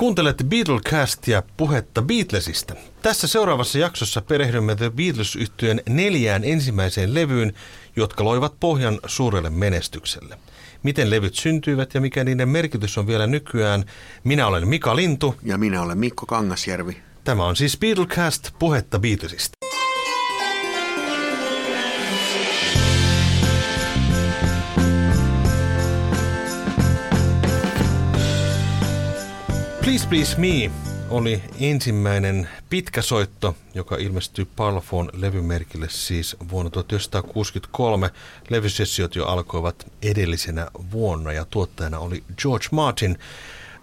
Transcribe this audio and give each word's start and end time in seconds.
Kuuntelette 0.00 0.44
Beatlecastia 0.44 1.42
puhetta 1.56 2.02
Beatlesista. 2.02 2.74
Tässä 3.02 3.26
seuraavassa 3.26 3.78
jaksossa 3.78 4.20
perehdymme 4.20 4.76
The 4.76 4.90
beatles 4.90 5.36
yhtyeen 5.36 5.82
neljään 5.88 6.44
ensimmäiseen 6.44 7.14
levyyn, 7.14 7.52
jotka 7.96 8.24
loivat 8.24 8.54
pohjan 8.60 9.00
suurelle 9.06 9.50
menestykselle. 9.50 10.38
Miten 10.82 11.10
levyt 11.10 11.34
syntyivät 11.34 11.94
ja 11.94 12.00
mikä 12.00 12.24
niiden 12.24 12.48
merkitys 12.48 12.98
on 12.98 13.06
vielä 13.06 13.26
nykyään. 13.26 13.84
Minä 14.24 14.46
olen 14.46 14.68
Mika 14.68 14.96
Lintu. 14.96 15.34
Ja 15.42 15.58
minä 15.58 15.82
olen 15.82 15.98
Mikko 15.98 16.26
Kangasjärvi. 16.26 16.96
Tämä 17.24 17.46
on 17.46 17.56
siis 17.56 17.76
Beatlecast 17.78 18.50
puhetta 18.58 18.98
Beatlesista. 18.98 19.69
Please 29.82 30.08
Please 30.08 30.38
Me 30.38 30.70
oli 31.10 31.42
ensimmäinen 31.60 32.48
pitkä 32.70 33.02
soitto, 33.02 33.56
joka 33.74 33.96
ilmestyi 33.96 34.44
Parlophone-levymerkille 34.56 35.88
siis 35.88 36.36
vuonna 36.50 36.70
1963. 36.70 38.10
Levysessiot 38.50 39.16
jo 39.16 39.26
alkoivat 39.26 39.92
edellisenä 40.02 40.66
vuonna 40.90 41.32
ja 41.32 41.44
tuottajana 41.44 41.98
oli 41.98 42.24
George 42.38 42.66
Martin. 42.70 43.18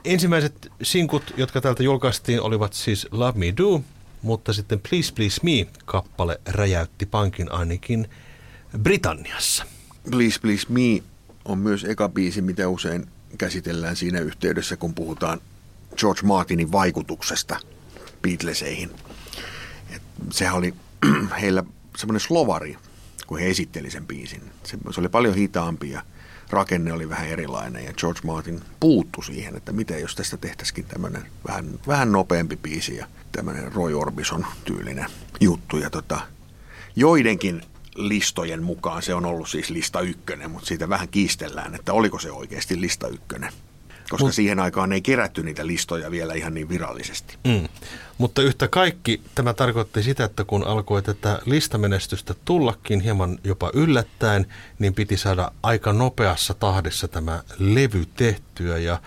Ensimmäiset 0.06 0.72
sinkut, 0.84 1.34
jotka 1.38 1.62
täältä 1.62 1.84
julkaistiin, 1.84 2.42
olivat 2.42 2.74
siis 2.74 3.08
Love 3.12 3.40
Me 3.40 3.54
Do, 3.58 3.82
mutta 4.22 4.54
sitten 4.54 4.80
Please 4.90 5.14
Please 5.14 5.42
Me-kappale 5.44 6.42
räjäytti 6.48 7.06
pankin 7.06 7.52
ainakin 7.52 8.10
Britanniassa. 8.82 9.66
Please 10.12 10.40
Please 10.40 10.66
Me 10.70 11.04
on 11.46 11.58
myös 11.58 11.84
eka 11.84 12.10
biisi, 12.10 12.42
mitä 12.42 12.70
usein 12.70 13.08
käsitellään 13.38 13.96
siinä 13.96 14.20
yhteydessä, 14.20 14.78
kun 14.78 14.94
puhutaan 14.94 15.42
George 15.98 16.22
Martinin 16.24 16.72
vaikutuksesta 16.72 17.60
Beatleseihin. 18.22 18.92
Et 19.90 20.02
sehän 20.30 20.56
oli 20.56 20.74
heillä 21.42 21.64
semmoinen 21.98 22.20
slovari, 22.20 22.78
kun 23.28 23.40
he 23.40 23.50
esitteli 23.50 23.92
sen 23.92 24.08
biisin. 24.08 24.42
Se, 24.64 24.78
se 24.92 25.00
oli 25.00 25.10
paljon 25.10 25.36
hitaampi 25.36 25.90
ja 25.90 26.02
rakenne 26.50 26.94
oli 26.94 27.10
vähän 27.10 27.28
erilainen 27.28 27.86
ja 27.86 27.94
George 27.94 28.20
Martin 28.24 28.62
puuttu 28.80 29.22
siihen, 29.22 29.56
että 29.56 29.72
miten 29.72 30.02
jos 30.02 30.16
tästä 30.16 30.38
tehtäisikin 30.38 30.86
tämmöinen 30.86 31.26
vähän, 31.48 31.80
vähän 31.88 32.12
nopeampi 32.12 32.56
biisi 32.56 32.96
ja 32.96 33.08
tämmöinen 33.32 33.72
Roy 33.72 34.00
Orbison 34.00 34.46
tyylinen 34.64 35.06
juttu. 35.40 35.78
Ja 35.78 35.90
tota, 35.90 36.22
joidenkin 36.96 37.62
listojen 37.96 38.64
mukaan 38.64 39.02
se 39.02 39.14
on 39.14 39.26
ollut 39.26 39.50
siis 39.50 39.70
lista 39.70 40.02
ykkönen, 40.02 40.52
mutta 40.52 40.68
siitä 40.68 40.90
vähän 40.90 41.10
kiistellään, 41.10 41.76
että 41.76 41.94
oliko 41.94 42.20
se 42.20 42.32
oikeasti 42.32 42.82
lista 42.82 43.08
ykkönen 43.08 43.54
koska 44.10 44.26
Mut, 44.26 44.36
siihen 44.36 44.60
aikaan 44.60 44.94
ei 44.94 45.02
kerätty 45.02 45.44
niitä 45.44 45.68
listoja 45.68 46.12
vielä 46.12 46.34
ihan 46.34 46.54
niin 46.54 46.70
virallisesti. 46.70 47.38
Mm. 47.44 47.68
Mutta 48.18 48.42
yhtä 48.42 48.68
kaikki 48.68 49.22
tämä 49.36 49.54
tarkoitti 49.54 50.04
sitä, 50.04 50.24
että 50.24 50.44
kun 50.44 50.68
alkoi 50.68 51.02
tätä 51.02 51.40
listamenestystä 51.46 52.36
tullakin 52.46 53.00
hieman 53.00 53.40
jopa 53.44 53.72
yllättäen, 53.74 54.46
niin 54.80 54.94
piti 54.94 55.18
saada 55.18 55.52
aika 55.64 55.94
nopeassa 55.94 56.54
tahdissa 56.54 57.08
tämä 57.08 57.44
levy 57.60 58.06
tehtyä 58.16 58.78
ja 58.78 59.02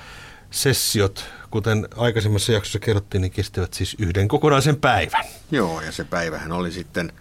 sessiot, 0.51 1.25
kuten 1.51 1.89
aikaisemmassa 1.97 2.53
jaksossa 2.53 2.79
kerrottiin, 2.79 3.23
niin 3.23 3.33
kestivät 3.33 3.75
siis 3.75 3.97
yhden 3.99 4.29
kokonaisen 4.29 4.77
päivän. 4.77 5.25
Joo, 5.51 5.81
ja 5.81 5.93
se 5.93 6.05
päivähän 6.05 6.53
oli 6.53 6.73
sitten 6.73 7.13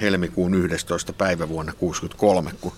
helmikuun 0.00 0.54
11. 0.54 1.12
päivä 1.12 1.48
vuonna 1.48 1.72
1963, 1.72 2.52
kun 2.60 2.72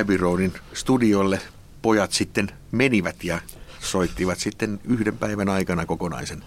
Abbey 0.00 0.16
Roadin 0.16 0.54
studiolle 0.72 1.40
pojat 1.82 2.12
sitten 2.12 2.50
menivät 2.72 3.24
ja 3.24 3.40
soittivat 3.82 4.38
sitten 4.38 4.80
yhden 4.84 5.18
päivän 5.18 5.48
aikana 5.48 5.86
kokonaisen 5.86 6.44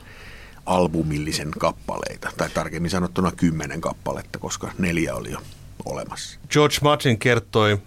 albumillisen 0.65 1.51
kappaleita, 1.51 2.31
tai 2.37 2.49
tarkemmin 2.49 2.91
sanottuna 2.91 3.31
kymmenen 3.31 3.81
kappaletta, 3.81 4.39
koska 4.39 4.71
neljä 4.77 5.15
oli 5.15 5.31
jo 5.31 5.39
olemassa. 5.85 6.39
George 6.49 6.75
Martin 6.81 7.19
kertoi 7.19 7.77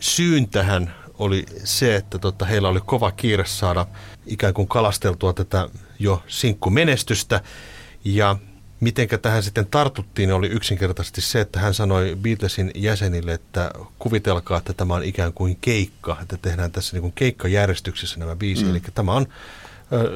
syyn 0.00 0.48
tähän 0.48 0.94
oli 1.18 1.46
se, 1.64 1.96
että 1.96 2.18
tota, 2.18 2.44
heillä 2.44 2.68
oli 2.68 2.80
kova 2.86 3.10
kiire 3.10 3.44
saada 3.46 3.86
ikään 4.26 4.54
kuin 4.54 4.68
kalasteltua 4.68 5.32
tätä 5.32 5.68
jo 5.98 6.22
sinkkumenestystä. 6.26 7.40
Ja 8.04 8.36
Mitenkä 8.80 9.18
tähän 9.18 9.42
sitten 9.42 9.66
tartuttiin, 9.66 10.32
oli 10.32 10.46
yksinkertaisesti 10.46 11.20
se, 11.20 11.40
että 11.40 11.60
hän 11.60 11.74
sanoi 11.74 12.16
Beatlesin 12.22 12.70
jäsenille, 12.74 13.32
että 13.32 13.70
kuvitelkaa, 13.98 14.58
että 14.58 14.72
tämä 14.72 14.94
on 14.94 15.04
ikään 15.04 15.32
kuin 15.32 15.58
keikka, 15.60 16.16
että 16.22 16.36
tehdään 16.36 16.72
tässä 16.72 16.96
niin 16.96 17.02
kuin 17.02 17.12
keikkajärjestyksessä 17.12 18.18
nämä 18.18 18.36
biisi. 18.36 18.64
Mm. 18.64 18.70
Eli 18.70 18.82
tämä 18.94 19.12
on 19.12 19.26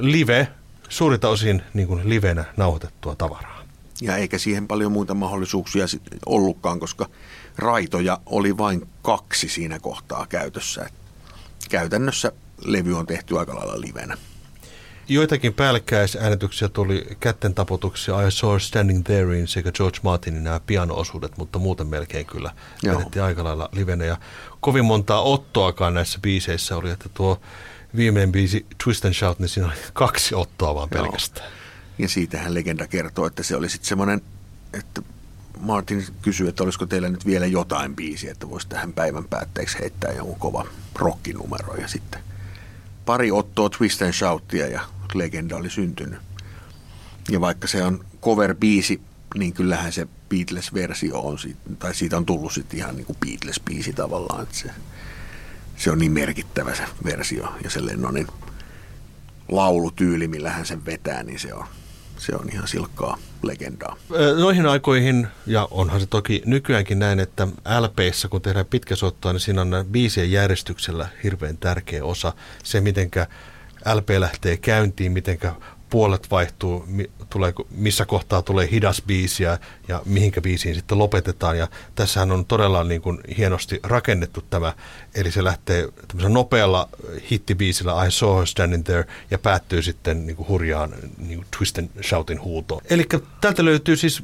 live, 0.01 0.49
suurita 0.89 1.29
osin 1.29 1.63
niin 1.75 1.89
kuin 1.89 2.09
livenä 2.09 2.45
nauhoitettua 2.57 3.15
tavaraa. 3.15 3.63
Ja 4.01 4.17
eikä 4.17 4.39
siihen 4.39 4.69
paljon 4.69 4.93
muita 4.93 5.15
mahdollisuuksia 5.15 5.87
ollutkaan, 6.27 6.81
koska 6.81 7.09
raitoja 7.57 8.21
oli 8.27 8.59
vain 8.59 8.89
kaksi 9.03 9.49
siinä 9.49 9.79
kohtaa 9.79 10.27
käytössä. 10.27 10.91
Käytännössä 11.71 12.33
levy 12.65 12.99
on 12.99 13.07
tehty 13.07 13.39
aika 13.39 13.55
lailla 13.55 13.81
livenä. 13.81 14.17
Joitakin 15.09 15.55
päällekkäisäänetyksiä 15.55 16.69
tuli 16.69 17.07
kätten 17.21 17.55
taputuksia 17.55 18.23
I 18.23 18.31
Saw 18.31 18.59
Standing 18.59 19.05
Therein 19.05 19.49
sekä 19.49 19.73
George 19.73 19.99
Martinin 20.03 20.45
nämä 20.45 20.61
piano-osuudet, 20.61 21.37
mutta 21.37 21.59
muuten 21.59 21.87
melkein 21.87 22.27
kyllä 22.27 22.51
vedettiin 22.85 23.23
aika 23.23 23.45
lailla 23.45 23.69
livenä. 23.73 24.05
Ja 24.05 24.17
kovin 24.61 24.85
montaa 24.85 25.23
ottoakaan 25.23 25.95
näissä 25.95 26.19
biiseissä 26.23 26.77
oli, 26.77 26.91
että 26.91 27.09
tuo 27.15 27.41
viimeinen 27.97 28.33
biisi 28.33 28.67
Twist 28.85 29.05
and 29.05 29.15
Shout, 29.15 29.39
niin 29.39 29.49
siinä 29.49 29.69
oli 29.69 29.77
kaksi 29.93 30.35
ottoa 30.35 30.75
vaan 30.75 30.89
pelkästään. 30.89 31.47
Joo. 31.47 31.59
Ja 31.99 32.09
siitähän 32.09 32.55
legenda 32.55 32.87
kertoo, 32.87 33.27
että 33.27 33.43
se 33.43 33.57
oli 33.57 33.69
sitten 33.69 33.89
semmoinen, 33.89 34.21
että 34.73 35.03
Martin 35.61 36.07
kysyi, 36.23 36.49
että 36.49 36.63
olisiko 36.63 36.87
teillä 36.87 37.09
nyt 37.09 37.27
vielä 37.27 37.47
jotain 37.47 37.97
biisiä, 37.97 38.33
että 38.33 38.51
voisi 38.51 38.69
tähän 38.69 38.93
päivän 38.93 39.25
päätteeksi 39.25 39.79
heittää 39.79 40.13
jonkun 40.13 40.39
kova 40.39 40.67
rockinumero 40.95 41.75
ja 41.75 41.89
sitten 41.89 42.21
pari 43.07 43.31
ottoa 43.31 43.69
Twist 43.69 44.03
and 44.03 44.13
Shoutia 44.13 44.67
ja 44.67 44.81
legenda 45.15 45.57
oli 45.57 45.71
syntynyt. 45.71 46.21
Ja 47.31 47.41
vaikka 47.41 47.69
se 47.69 47.83
on 47.83 48.05
cover-biisi, 48.23 49.01
niin 49.35 49.53
kyllähän 49.53 49.93
se 49.93 50.07
Beatles-versio 50.29 51.19
on, 51.19 51.39
tai 51.79 51.95
siitä 51.95 52.17
on 52.17 52.27
tullut 52.27 52.53
sitten 52.53 52.79
ihan 52.79 52.97
niin 52.97 53.07
kuin 53.07 53.19
Beatles-biisi 53.27 53.93
tavallaan, 53.93 54.43
että 54.43 54.57
se, 54.57 54.71
se 55.77 55.91
on 55.91 55.99
niin 55.99 56.13
merkittävä 56.13 56.75
se 56.75 56.85
versio 57.05 57.55
ja 57.65 57.71
se 57.71 57.87
Lennonin 57.87 58.27
laulutyyli, 59.49 60.29
millä 60.29 60.51
hän 60.51 60.67
sen 60.67 60.85
vetää, 60.87 61.23
niin 61.23 61.39
se 61.39 61.55
on, 61.55 61.65
se 62.23 62.37
on 62.37 62.49
ihan 62.53 62.69
silkkaa 62.69 63.19
legendaa. 63.43 63.97
Noihin 64.39 64.67
aikoihin, 64.67 65.29
ja 65.47 65.69
onhan 65.71 66.01
se 66.01 66.07
toki 66.07 66.43
nykyäänkin 66.47 66.99
näin, 66.99 67.21
että 67.21 67.49
LPissä 67.81 68.29
kun 68.29 68.43
tehdään 68.43 68.67
pitkäsoittoa, 68.67 69.33
niin 69.33 69.41
siinä 69.41 69.61
on 69.61 69.85
biisien 69.91 70.33
järjestyksellä 70.33 71.09
hirveän 71.25 71.59
tärkeä 71.59 72.05
osa. 72.05 72.33
Se, 72.65 72.81
mitenkä 72.81 73.27
LP 73.95 74.11
lähtee 74.19 74.57
käyntiin, 74.57 75.13
mitenkä 75.13 75.55
puolet 75.93 76.31
vaihtuu, 76.31 76.87
tulee, 77.31 77.53
missä 77.71 78.05
kohtaa 78.05 78.43
tulee 78.43 78.69
hidas 78.71 79.03
biisi 79.07 79.43
ja, 79.43 79.59
ja 79.89 80.03
mihinkä 80.05 80.41
biisiin 80.41 80.75
sitten 80.75 80.99
lopetetaan. 80.99 81.59
Ja 81.59 81.69
tässähän 81.95 82.33
on 82.33 82.45
todella 82.45 82.85
niin 82.85 83.03
kuin 83.03 83.19
hienosti 83.37 83.81
rakennettu 83.83 84.45
tämä, 84.51 84.73
eli 85.15 85.31
se 85.31 85.45
lähtee 85.45 85.89
nopealla 86.29 86.89
hittibiisillä 87.31 88.05
I 88.07 88.11
saw 88.11 88.39
her 88.39 88.47
standing 88.47 88.85
there 88.85 89.05
ja 89.31 89.39
päättyy 89.39 89.83
sitten 89.83 90.27
niin 90.27 90.37
kuin 90.37 90.49
hurjaan 90.49 90.95
niin 91.19 91.39
kuin 91.39 91.47
twist 91.59 91.79
and 91.79 91.89
shoutin 92.03 92.43
huutoon. 92.43 92.83
Eli 92.91 93.07
täältä 93.41 93.65
löytyy 93.65 93.97
siis 93.97 94.23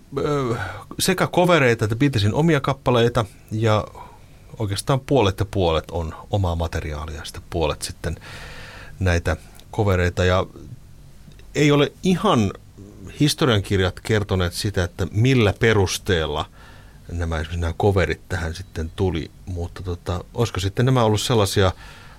äh, 0.52 0.58
sekä 0.98 1.26
kovereita 1.26 1.84
että 1.84 1.96
Beatlesin 1.96 2.34
omia 2.34 2.60
kappaleita 2.60 3.24
ja 3.50 3.84
oikeastaan 4.58 5.00
puolet 5.00 5.40
ja 5.40 5.46
puolet 5.50 5.90
on 5.90 6.14
omaa 6.30 6.56
materiaalia 6.56 7.16
ja 7.16 7.24
sitten 7.24 7.42
puolet 7.50 7.82
sitten 7.82 8.16
näitä 9.00 9.36
kovereita 9.70 10.24
ja 10.24 10.46
ei 11.58 11.70
ole 11.70 11.92
ihan 12.02 12.52
historiankirjat 13.20 14.00
kertoneet 14.00 14.52
sitä, 14.52 14.84
että 14.84 15.06
millä 15.12 15.54
perusteella 15.60 16.44
nämä, 17.12 17.34
esimerkiksi 17.34 17.60
nämä 17.60 17.72
coverit 17.72 18.20
tähän 18.28 18.54
sitten 18.54 18.90
tuli, 18.96 19.30
mutta 19.46 19.82
tota, 19.82 20.24
olisiko 20.34 20.60
sitten 20.60 20.86
nämä 20.86 21.02
ollut 21.02 21.20
sellaisia 21.20 21.72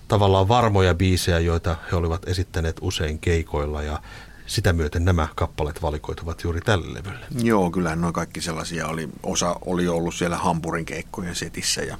tavallaan 0.07 0.47
varmoja 0.47 0.93
biisejä, 0.93 1.39
joita 1.39 1.75
he 1.91 1.95
olivat 1.95 2.27
esittäneet 2.27 2.77
usein 2.81 3.19
keikoilla 3.19 3.83
ja 3.83 4.01
sitä 4.45 4.73
myöten 4.73 5.05
nämä 5.05 5.27
kappaleet 5.35 5.81
valikoituvat 5.81 6.43
juuri 6.43 6.61
tälle 6.61 6.93
levylle. 6.93 7.25
Joo, 7.43 7.71
kyllä 7.71 7.95
noin 7.95 8.13
kaikki 8.13 8.41
sellaisia 8.41 8.87
oli. 8.87 9.09
Osa 9.23 9.55
oli 9.65 9.87
ollut 9.87 10.15
siellä 10.15 10.37
Hampurin 10.37 10.85
keikkojen 10.85 11.35
setissä 11.35 11.81
ja 11.81 11.97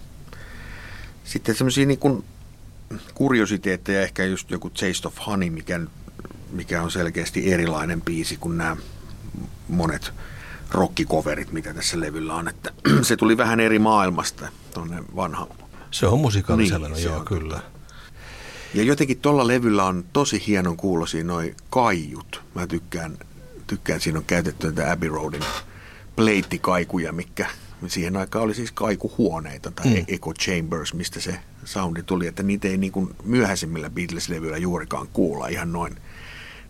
sitten 1.24 1.56
semmoisia 1.56 1.86
niin 1.86 2.00
kuin 2.00 2.24
kuriositeetteja, 3.14 4.02
ehkä 4.02 4.26
just 4.26 4.52
joku 4.52 4.70
Taste 4.70 5.08
of 5.08 5.18
Honey, 5.28 5.50
mikä 5.50 5.80
mikä 6.52 6.82
on 6.84 6.92
selkeästi 6.92 7.54
erilainen 7.54 8.02
biisi 8.02 8.38
kuin 8.38 8.58
nämä 8.58 8.78
monet 9.68 10.14
rockikoverit, 10.72 11.52
mitä 11.52 11.74
tässä 11.74 12.00
levyllä 12.00 12.36
on. 12.36 12.48
Että 12.48 12.72
se 13.02 13.18
tuli 13.18 13.38
vähän 13.38 13.60
eri 13.60 13.80
maailmasta 13.80 14.48
tuonne 14.74 15.04
vanha. 15.16 15.48
Se 15.92 16.08
on 16.08 16.20
musikaalisella, 16.20 16.90
niin, 16.90 17.04
joo, 17.04 17.20
kyllä. 17.20 17.60
Ja 18.74 18.84
jotenkin 18.84 19.20
tuolla 19.20 19.48
levyllä 19.48 19.86
on 19.86 20.06
tosi 20.14 20.44
hienon 20.48 20.78
kuulosia 20.78 21.24
noi 21.24 21.56
kaiut. 21.70 22.42
Mä 22.56 22.68
tykkään, 22.68 23.18
tykkään 23.68 24.02
siinä 24.02 24.20
on 24.20 24.26
käytetty 24.26 24.68
näitä 24.68 24.92
Abbey 24.92 25.10
Roadin 25.10 25.44
pleittikaikuja, 26.16 27.12
mikä 27.12 27.50
siihen 27.88 28.18
aikaan 28.18 28.46
oli 28.46 28.56
siis 28.56 28.72
kaikuhuoneita 28.72 29.72
tai 29.72 29.86
mm. 29.86 30.06
echo 30.08 30.34
chambers, 30.34 30.94
mistä 30.94 31.20
se 31.20 31.40
soundi 31.66 32.04
tuli, 32.04 32.28
että 32.28 32.44
niitä 32.44 32.68
ei 32.68 32.78
niin 32.78 32.92
kuin 32.92 33.16
myöhäisemmillä 33.24 33.90
Beatles-levyillä 33.90 34.58
juurikaan 34.58 35.08
kuulla 35.14 35.48
ihan 35.48 35.74
noin, 35.74 35.98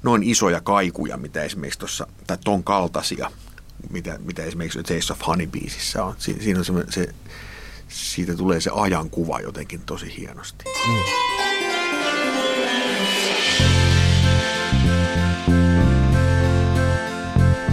noin 0.04 0.24
isoja 0.24 0.62
kaikuja, 0.62 1.18
mitä 1.18 1.44
esimerkiksi 1.44 1.80
tuossa, 1.80 2.08
tai 2.28 2.38
ton 2.44 2.64
kaltaisia, 2.64 3.32
mitä, 3.90 4.20
mitä 4.24 4.44
esimerkiksi 4.44 4.84
Taste 4.84 5.14
of 5.14 5.22
Honey-biisissä 5.28 6.04
on. 6.04 6.16
Si, 6.18 6.38
siinä 6.42 6.60
on 6.60 6.66
se, 6.66 6.74
se, 6.90 7.14
siitä 7.88 8.36
tulee 8.36 8.62
se 8.62 8.72
ajankuva 8.74 9.40
jotenkin 9.40 9.82
tosi 9.86 10.18
hienosti. 10.18 10.66
Mm. 10.88 10.96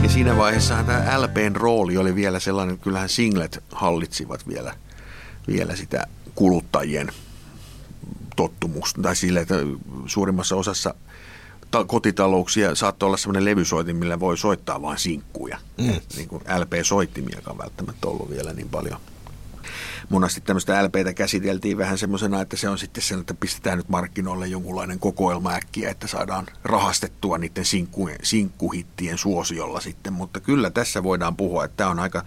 Ja 0.02 0.12
siinä 0.12 0.36
vaiheessa 0.36 0.84
tämä 0.84 1.22
LPn 1.22 1.56
rooli 1.56 1.96
oli 1.96 2.14
vielä 2.14 2.40
sellainen, 2.40 2.74
että 2.74 2.84
kyllähän 2.84 3.08
singlet 3.08 3.64
hallitsivat 3.72 4.48
vielä, 4.48 4.74
vielä 5.48 5.76
sitä 5.76 6.06
kuluttajien 6.34 7.12
tottumusta. 8.36 9.02
Tai 9.02 9.16
sille, 9.16 9.40
että 9.40 9.54
suurimmassa 10.06 10.56
osassa 10.56 10.94
ta- 11.70 11.84
kotitalouksia 11.84 12.74
saattoi 12.74 13.06
olla 13.06 13.16
sellainen 13.16 13.44
levysoitin, 13.44 13.96
millä 13.96 14.20
voi 14.20 14.38
soittaa 14.38 14.82
vain 14.82 14.98
sinkkuja. 14.98 15.58
Mm. 15.78 16.00
Niin 16.16 16.28
kuin 16.28 16.42
LP-soittimiakaan 16.58 17.58
välttämättä 17.58 18.08
ollut 18.08 18.30
vielä 18.30 18.52
niin 18.52 18.68
paljon– 18.68 19.00
monasti 20.08 20.40
tämmöistä 20.40 20.84
LPtä 20.84 21.12
käsiteltiin 21.12 21.78
vähän 21.78 21.98
semmoisena, 21.98 22.40
että 22.40 22.56
se 22.56 22.68
on 22.68 22.78
sitten 22.78 23.02
sen, 23.02 23.20
että 23.20 23.34
pistetään 23.34 23.78
nyt 23.78 23.88
markkinoille 23.88 24.46
jonkunlainen 24.46 24.98
kokoelma 24.98 25.50
äkkiä, 25.50 25.90
että 25.90 26.06
saadaan 26.06 26.46
rahastettua 26.64 27.38
niiden 27.38 27.64
sinkku, 27.64 28.08
sinkkuhittien 28.22 29.18
suosiolla 29.18 29.80
sitten, 29.80 30.12
mutta 30.12 30.40
kyllä 30.40 30.70
tässä 30.70 31.02
voidaan 31.02 31.36
puhua, 31.36 31.64
että 31.64 31.76
tämä 31.76 31.90
on 31.90 31.98
aika, 31.98 32.24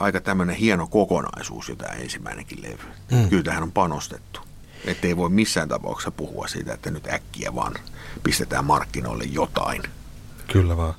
aika 0.00 0.20
tämmöinen 0.20 0.56
hieno 0.56 0.86
kokonaisuus 0.86 1.68
jo 1.68 1.76
tämä 1.76 1.92
ensimmäinenkin 1.92 2.62
levy. 2.62 2.92
Mm. 3.10 3.28
Kyllä 3.28 3.42
tähän 3.42 3.62
on 3.62 3.72
panostettu. 3.72 4.40
Että 4.84 5.06
ei 5.06 5.16
voi 5.16 5.30
missään 5.30 5.68
tapauksessa 5.68 6.10
puhua 6.10 6.48
siitä, 6.48 6.74
että 6.74 6.90
nyt 6.90 7.06
äkkiä 7.06 7.54
vaan 7.54 7.74
pistetään 8.22 8.64
markkinoille 8.64 9.24
jotain. 9.24 9.82
Kyllä 10.52 10.76
vaan. 10.76 10.94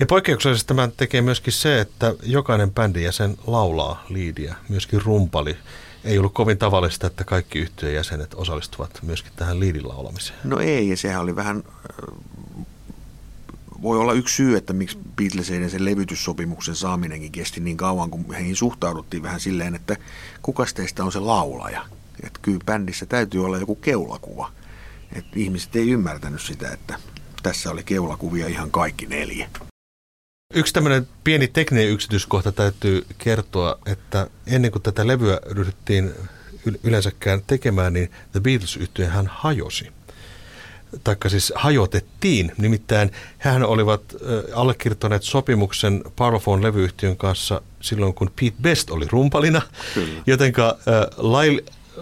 Ja 0.00 0.06
poikkeuksellisesti 0.06 0.68
tämän 0.68 0.92
tekee 0.92 1.22
myöskin 1.22 1.52
se, 1.52 1.80
että 1.80 2.14
jokainen 2.22 2.70
bändin 2.70 3.02
jäsen 3.02 3.36
laulaa 3.46 4.04
liidiä, 4.08 4.54
myöskin 4.68 5.02
rumpali. 5.02 5.56
Ei 6.04 6.18
ollut 6.18 6.34
kovin 6.34 6.58
tavallista, 6.58 7.06
että 7.06 7.24
kaikki 7.24 7.58
yhtiön 7.58 7.94
jäsenet 7.94 8.34
osallistuvat 8.34 8.98
myöskin 9.02 9.32
tähän 9.36 9.60
liidin 9.60 9.88
laulamiseen. 9.88 10.38
No 10.44 10.58
ei, 10.58 10.88
ja 10.88 10.96
sehän 10.96 11.20
oli 11.20 11.36
vähän, 11.36 11.64
voi 13.82 13.98
olla 13.98 14.12
yksi 14.12 14.36
syy, 14.36 14.56
että 14.56 14.72
miksi 14.72 14.98
Beatleseiden 15.16 15.70
sen 15.70 15.84
levytyssopimuksen 15.84 16.74
saaminenkin 16.74 17.32
kesti 17.32 17.60
niin 17.60 17.76
kauan, 17.76 18.10
kun 18.10 18.34
heihin 18.34 18.56
suhtauduttiin 18.56 19.22
vähän 19.22 19.40
silleen, 19.40 19.74
että 19.74 19.96
kuka 20.42 20.66
teistä 20.74 21.04
on 21.04 21.12
se 21.12 21.18
laulaja. 21.18 21.86
Että 22.22 22.40
kyllä 22.42 22.60
bändissä 22.66 23.06
täytyy 23.06 23.44
olla 23.44 23.58
joku 23.58 23.74
keulakuva. 23.74 24.52
Että 25.12 25.30
ihmiset 25.36 25.76
ei 25.76 25.90
ymmärtänyt 25.90 26.42
sitä, 26.42 26.70
että 26.72 26.98
tässä 27.42 27.70
oli 27.70 27.82
keulakuvia 27.82 28.46
ihan 28.46 28.70
kaikki 28.70 29.06
neljä. 29.06 29.48
Yksi 30.54 30.72
tämmöinen 30.72 31.08
pieni 31.24 31.48
tekninen 31.48 31.88
yksityiskohta 31.88 32.52
täytyy 32.52 33.06
kertoa, 33.18 33.78
että 33.86 34.26
ennen 34.46 34.70
kuin 34.70 34.82
tätä 34.82 35.06
levyä 35.06 35.40
ryhdyttiin 35.50 36.14
yleensäkään 36.84 37.42
tekemään, 37.46 37.92
niin 37.92 38.10
The 38.32 38.40
beatles 38.40 38.78
hän 39.08 39.26
hajosi. 39.26 39.92
Taikka 41.04 41.28
siis 41.28 41.52
hajotettiin. 41.56 42.52
Nimittäin 42.58 43.10
hän 43.38 43.64
olivat 43.64 44.02
allekirjoittaneet 44.54 45.22
sopimuksen 45.22 46.04
Parlophone-levyyhtiön 46.16 47.16
kanssa 47.16 47.62
silloin, 47.80 48.14
kun 48.14 48.30
Pete 48.40 48.56
Best 48.62 48.90
oli 48.90 49.06
rumpalina. 49.10 49.62
Kyllä. 49.94 50.22
Jotenka 50.26 50.78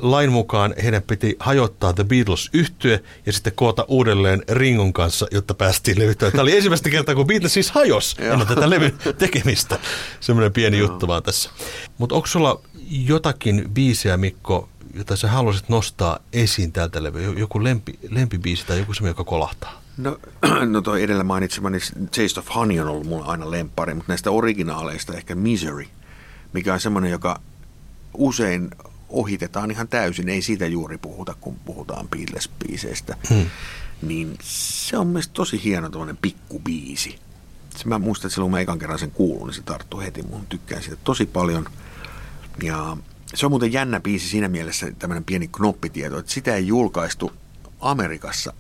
lain 0.01 0.33
mukaan 0.33 0.75
heidän 0.83 1.03
piti 1.03 1.37
hajottaa 1.41 1.93
The 1.93 2.05
Beatles 2.05 2.51
yhtye 2.53 3.01
ja 3.27 3.33
sitten 3.33 3.53
koota 3.57 3.85
uudelleen 3.89 4.43
Ringon 4.49 4.93
kanssa, 4.93 5.27
jotta 5.31 5.55
päästiin 5.55 5.99
levyttämään. 5.99 6.33
Tämä 6.33 6.43
oli 6.43 6.57
ensimmäistä 6.57 6.91
kertaa, 6.91 7.15
kun 7.15 7.27
Beatles 7.27 7.55
siis 7.55 7.71
hajos 7.71 8.17
ennen 8.19 8.47
tätä 8.47 8.71
levyn 8.71 8.93
tekemistä. 9.19 9.79
Semmoinen 10.21 10.53
pieni 10.53 10.79
juttu 10.79 11.07
vaan 11.07 11.23
tässä. 11.23 11.51
Mutta 11.99 12.15
onko 12.15 12.27
sulla 12.27 12.61
jotakin 12.91 13.65
biisiä, 13.73 14.17
Mikko, 14.17 14.69
jota 14.95 15.17
sä 15.17 15.29
haluaisit 15.29 15.69
nostaa 15.69 16.19
esiin 16.33 16.73
tältä 16.73 17.03
levyä? 17.03 17.33
Joku 17.37 17.65
lempi, 17.65 17.99
lempibiisi 18.11 18.67
tai 18.67 18.79
joku 18.79 18.95
semmoinen, 18.95 19.11
joka 19.11 19.25
kolahtaa? 19.25 19.83
No, 19.97 20.19
no 20.73 20.81
toi 20.83 21.03
edellä 21.03 21.25
mainitsemani 21.25 21.79
Taste 22.05 22.41
of 22.41 22.55
Honey 22.55 22.81
on 22.81 22.89
ollut 22.89 23.07
mulla 23.07 23.25
aina 23.25 23.51
lempari, 23.51 23.95
mutta 23.95 24.13
näistä 24.13 24.31
originaaleista 24.31 25.15
ehkä 25.15 25.35
Misery, 25.35 25.87
mikä 26.53 26.75
on 26.75 26.81
semmoinen, 26.81 27.11
joka 27.11 27.41
usein 28.15 28.71
ohitetaan 29.09 29.71
ihan 29.71 29.89
täysin, 29.89 30.29
ei 30.29 30.43
siitä 30.43 30.67
juuri 30.67 30.99
puhuta, 30.99 31.35
kun 31.41 31.57
puhutaan 31.65 32.09
Beatles-biiseistä. 32.09 33.17
Hmm. 33.29 33.47
Niin 34.03 34.39
se 34.43 34.97
on 34.97 35.07
mielestäni 35.07 35.35
tosi 35.35 35.65
hieno 35.65 35.91
tuollainen 35.91 36.19
pikkubiisi. 36.23 37.19
Se 37.77 37.89
mä 37.89 37.99
muistan, 37.99 38.29
että 38.29 38.35
silloin 38.35 38.51
mä 38.51 38.61
ekan 38.61 38.79
kerran 38.79 38.99
sen 38.99 39.11
kuulun, 39.11 39.47
niin 39.47 39.55
se 39.55 39.63
tarttuu 39.63 40.01
heti. 40.01 40.23
Mun 40.23 40.47
tykkään 40.47 40.83
siitä 40.83 40.99
tosi 41.05 41.27
paljon. 41.27 41.67
Ja 42.63 42.97
se 43.35 43.47
on 43.47 43.53
muuten 43.53 43.73
jännä 43.73 44.01
biisi 44.01 44.29
siinä 44.29 44.49
mielessä, 44.49 44.93
tämmöinen 44.99 45.25
pieni 45.25 45.49
knoppitieto, 45.49 46.19
että 46.19 46.33
sitä 46.33 46.55
ei 46.55 46.67
julkaistu 46.67 47.33
Amerikassa 47.81 48.53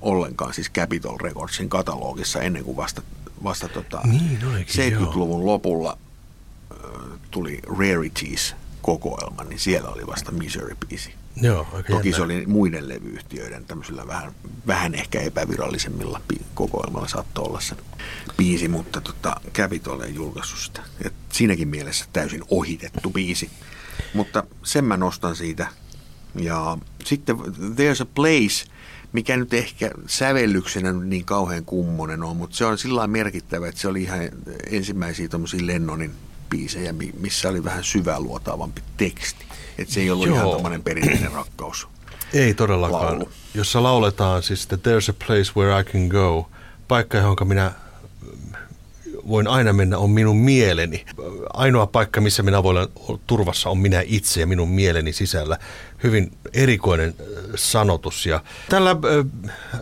ollenkaan, 0.00 0.54
siis 0.54 0.70
Capitol 0.70 1.18
Recordsin 1.18 1.68
katalogissa 1.68 2.42
ennen 2.42 2.64
kuin 2.64 2.76
vasta, 2.76 3.02
vasta 3.44 3.68
tota 3.68 4.00
niin, 4.04 4.38
70-luvun 4.42 5.40
joo. 5.40 5.46
lopulla 5.46 5.98
tuli 7.30 7.60
Rarities 7.78 8.54
kokoelma, 8.82 9.44
niin 9.44 9.58
siellä 9.58 9.88
oli 9.88 10.06
vasta 10.06 10.32
Misery-biisi. 10.32 11.10
Joo, 11.36 11.66
Toki 11.90 12.08
jännä. 12.08 12.16
se 12.16 12.22
oli 12.22 12.46
muiden 12.46 12.88
levyyhtiöiden 12.88 13.64
tämmöisillä 13.64 14.06
vähän, 14.06 14.32
vähän 14.66 14.94
ehkä 14.94 15.20
epävirallisemmilla 15.20 16.20
kokoelmalla 16.54 17.08
saattoi 17.08 17.44
olla 17.44 17.60
se 17.60 17.76
biisi, 18.36 18.68
mutta 18.68 19.00
tota, 19.00 19.40
Capitol 19.54 20.00
ei 20.00 20.14
julkaissut 20.14 20.58
sitä. 20.58 20.82
Et 21.04 21.12
siinäkin 21.32 21.68
mielessä 21.68 22.04
täysin 22.12 22.42
ohitettu 22.50 23.10
biisi. 23.10 23.50
Mutta 24.14 24.44
sen 24.62 24.84
mä 24.84 24.96
nostan 24.96 25.36
siitä. 25.36 25.66
Ja 26.34 26.78
sitten 27.04 27.36
There's 27.38 28.02
a 28.02 28.06
Place, 28.14 28.66
mikä 29.12 29.36
nyt 29.36 29.54
ehkä 29.54 29.90
sävellyksenä 30.06 30.92
niin 30.92 31.24
kauhean 31.24 31.64
kummonen 31.64 32.22
on, 32.22 32.36
mutta 32.36 32.56
se 32.56 32.64
on 32.64 32.78
sillä 32.78 33.06
merkittävä, 33.06 33.68
että 33.68 33.80
se 33.80 33.88
oli 33.88 34.02
ihan 34.02 34.20
ensimmäisiä 34.70 35.28
tuommoisia 35.28 35.66
Lennonin 35.66 36.10
biisejä, 36.50 36.94
missä 37.20 37.48
oli 37.48 37.64
vähän 37.64 37.84
syvää 37.84 38.20
luotaavampi 38.20 38.82
teksti. 38.96 39.44
Että 39.78 39.94
se 39.94 40.00
ei 40.00 40.10
ollut 40.10 40.26
Joo. 40.26 40.36
ihan 40.36 40.50
tämmöinen 40.50 40.82
perinteinen 40.82 41.32
rakkaus. 41.32 41.88
Ei 42.32 42.54
todellakaan. 42.54 43.04
Laulu. 43.04 43.28
Jossa 43.54 43.82
lauletaan 43.82 44.42
siis, 44.42 44.62
että 44.62 44.76
there's 44.76 45.10
a 45.10 45.26
place 45.26 45.52
where 45.56 45.80
I 45.80 45.84
can 45.84 46.06
go, 46.06 46.50
paikka, 46.88 47.18
johon 47.18 47.36
minä 47.44 47.72
voin 49.28 49.48
aina 49.48 49.72
mennä, 49.72 49.98
on 49.98 50.10
minun 50.10 50.36
mieleni. 50.36 51.04
Ainoa 51.52 51.86
paikka, 51.86 52.20
missä 52.20 52.42
minä 52.42 52.62
voin 52.62 52.76
olla 52.76 53.18
turvassa, 53.26 53.70
on 53.70 53.78
minä 53.78 54.02
itse 54.06 54.40
ja 54.40 54.46
minun 54.46 54.68
mieleni 54.68 55.12
sisällä. 55.12 55.58
Hyvin 56.02 56.32
erikoinen 56.52 57.14
sanotus. 57.54 58.26
Ja 58.26 58.42
tällä 58.68 58.90
äh, 58.90 58.96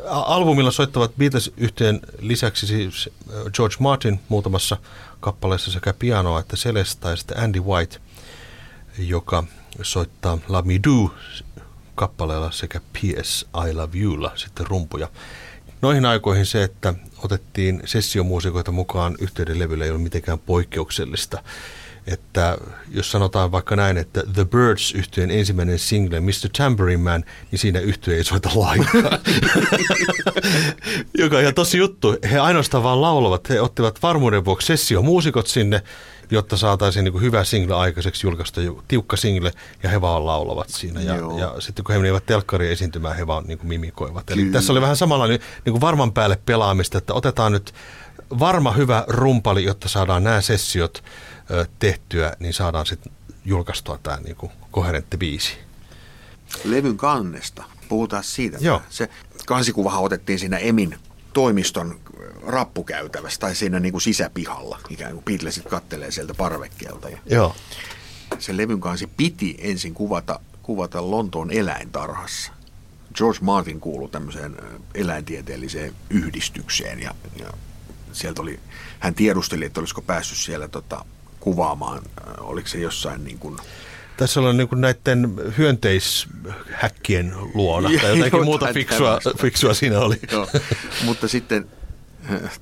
albumilla 0.07 0.71
soittavat 0.71 1.17
beatles 1.19 1.53
yhteen 1.57 2.01
lisäksi 2.21 2.67
siis 2.67 3.11
George 3.53 3.77
Martin 3.79 4.21
muutamassa 4.29 4.77
kappaleessa 5.21 5.71
sekä 5.71 5.95
pianoa 5.99 6.41
että 6.41 6.57
celesta 6.57 7.11
ja 7.11 7.17
sitten 7.17 7.39
Andy 7.39 7.61
White, 7.61 7.99
joka 8.99 9.45
soittaa 9.83 10.39
La 10.49 10.63
Me 10.63 10.75
Do 10.75 11.15
kappaleella 11.95 12.51
sekä 12.51 12.81
P.S. 12.93 13.47
I 13.69 13.73
Love 13.73 13.99
Youlla 13.99 14.33
sitten 14.35 14.67
rumpuja. 14.67 15.09
Noihin 15.83 16.05
aikoihin 16.05 16.47
se, 16.47 16.63
että 16.63 16.95
otettiin 17.19 17.83
sessiomuusikoita 17.85 18.73
mukaan 18.73 19.17
yhteyden 19.21 19.59
levyllä 19.59 19.85
ei 19.85 19.91
ole 19.91 19.99
mitenkään 19.99 20.39
poikkeuksellista. 20.39 21.43
Että 22.13 22.59
jos 22.91 23.11
sanotaan 23.11 23.53
vaikka 23.53 23.77
näin, 23.77 23.97
että 23.97 24.23
The 24.35 24.45
Birds 24.45 24.93
yhtyeen 24.93 25.31
ensimmäinen 25.31 25.79
single 25.79 26.21
Mr. 26.21 26.49
Tambourine 26.59 27.03
Man, 27.03 27.25
niin 27.51 27.59
siinä 27.59 27.81
yhtye 27.81 28.17
ei 28.17 28.25
soita 28.25 28.51
lainkaan. 28.55 29.19
Joka 31.19 31.37
on 31.37 31.43
ihan 31.43 31.55
tosi 31.55 31.79
juttu. 31.79 32.17
He 32.31 32.39
ainoastaan 32.39 32.83
vaan 32.83 33.01
laulavat. 33.01 33.49
He 33.49 33.61
ottivat 33.61 34.03
varmuuden 34.03 34.45
vuoksi 34.45 34.67
sessiomuusikot 34.67 35.47
sinne, 35.47 35.83
jotta 36.31 36.57
saataisiin 36.57 37.05
niin 37.05 37.21
hyvä 37.21 37.45
single 37.45 37.77
aikaiseksi 37.77 38.27
julkaista 38.27 38.61
tiukka 38.89 39.17
single, 39.17 39.53
ja 39.83 39.91
he 39.91 40.01
vaan 40.01 40.27
laulavat 40.27 40.69
siinä. 40.69 41.01
Ja, 41.01 41.15
ja 41.15 41.55
sitten 41.59 41.85
kun 41.85 41.93
he 41.93 41.99
menivät 41.99 42.27
telkkariin 42.27 42.73
esiintymään, 42.73 43.17
he 43.17 43.27
vaan 43.27 43.45
niin 43.47 43.59
mimikoivat. 43.63 44.31
Eli 44.31 44.45
tässä 44.45 44.73
oli 44.73 44.81
vähän 44.81 44.97
samanlainen 44.97 45.39
niin 45.65 45.73
kuin 45.73 45.81
varman 45.81 46.13
päälle 46.13 46.39
pelaamista, 46.47 46.99
että 46.99 47.15
otetaan 47.15 47.53
nyt 47.53 47.75
varma 48.39 48.73
hyvä 48.73 49.05
rumpali, 49.09 49.65
jotta 49.65 49.89
saadaan 49.89 50.25
nämä 50.25 50.41
sessiot 50.41 51.03
ö, 51.51 51.67
tehtyä, 51.79 52.37
niin 52.39 52.55
saadaan 52.55 52.87
sitten 52.87 53.13
julkaistua 53.45 53.99
tämä 54.03 54.17
niin 54.17 54.37
kuin 54.37 54.53
koherentti 54.71 55.17
biisi. 55.17 55.57
Levyn 56.65 56.97
kannesta 56.97 57.65
Puhutaan 57.89 58.25
siitä. 58.25 58.59
Joo. 58.61 58.83
Se 58.91 59.09
kansikuvahan 59.47 60.03
otettiin 60.03 60.39
siinä 60.39 60.57
Emin 60.57 60.99
toimiston 61.33 62.01
rappukäytävässä 62.47 63.41
tai 63.41 63.55
siinä 63.55 63.81
niin 63.81 63.93
kuin 63.93 64.03
sisäpihalla. 64.03 64.79
Ikään 64.89 65.13
kuin 65.13 65.25
Beatlesit 65.25 65.65
kattelee 65.69 66.11
sieltä 66.11 66.35
parvekkeelta. 66.35 67.09
Ja 67.09 67.19
Joo. 67.27 67.57
se 68.39 68.57
levyn 68.57 68.81
kansi 68.81 69.07
piti 69.07 69.57
ensin 69.59 69.95
kuvata, 69.95 70.41
kuvata 70.63 71.11
Lontoon 71.11 71.51
eläintarhassa. 71.51 72.53
George 73.15 73.39
Martin 73.43 73.81
kuului 73.81 74.09
tämmöiseen 74.09 74.57
eläintieteelliseen 74.95 75.95
yhdistykseen 76.11 77.03
ja, 77.03 77.15
ja 77.39 77.53
sieltä 78.13 78.43
oli, 78.43 78.61
hän 78.99 79.15
tiedusteli, 79.15 79.65
että 79.65 79.81
olisiko 79.81 80.03
päässyt 80.03 80.39
siellä 80.39 80.69
tota, 80.69 81.05
kuvaamaan, 81.41 82.03
ö, 82.29 82.41
oliko 82.41 82.69
se 82.69 82.79
jossain 82.79 83.25
niin 83.25 83.39
kuin, 83.39 83.57
Tässä 84.17 84.41
on 84.41 84.57
niin 84.57 84.69
kuin 84.69 84.81
näiden 84.81 85.35
hyönteishäkkien 85.59 87.35
luona 87.55 87.89
tai 87.89 87.97
jotakin 88.11 88.25
Jotain 88.25 88.45
muuta 88.45 88.73
fiksua, 88.73 89.19
fiksua 89.41 89.75
siinä 89.75 89.99
oli. 89.99 90.21
Joo, 90.33 90.49
mutta 91.05 91.29
sitten 91.29 91.69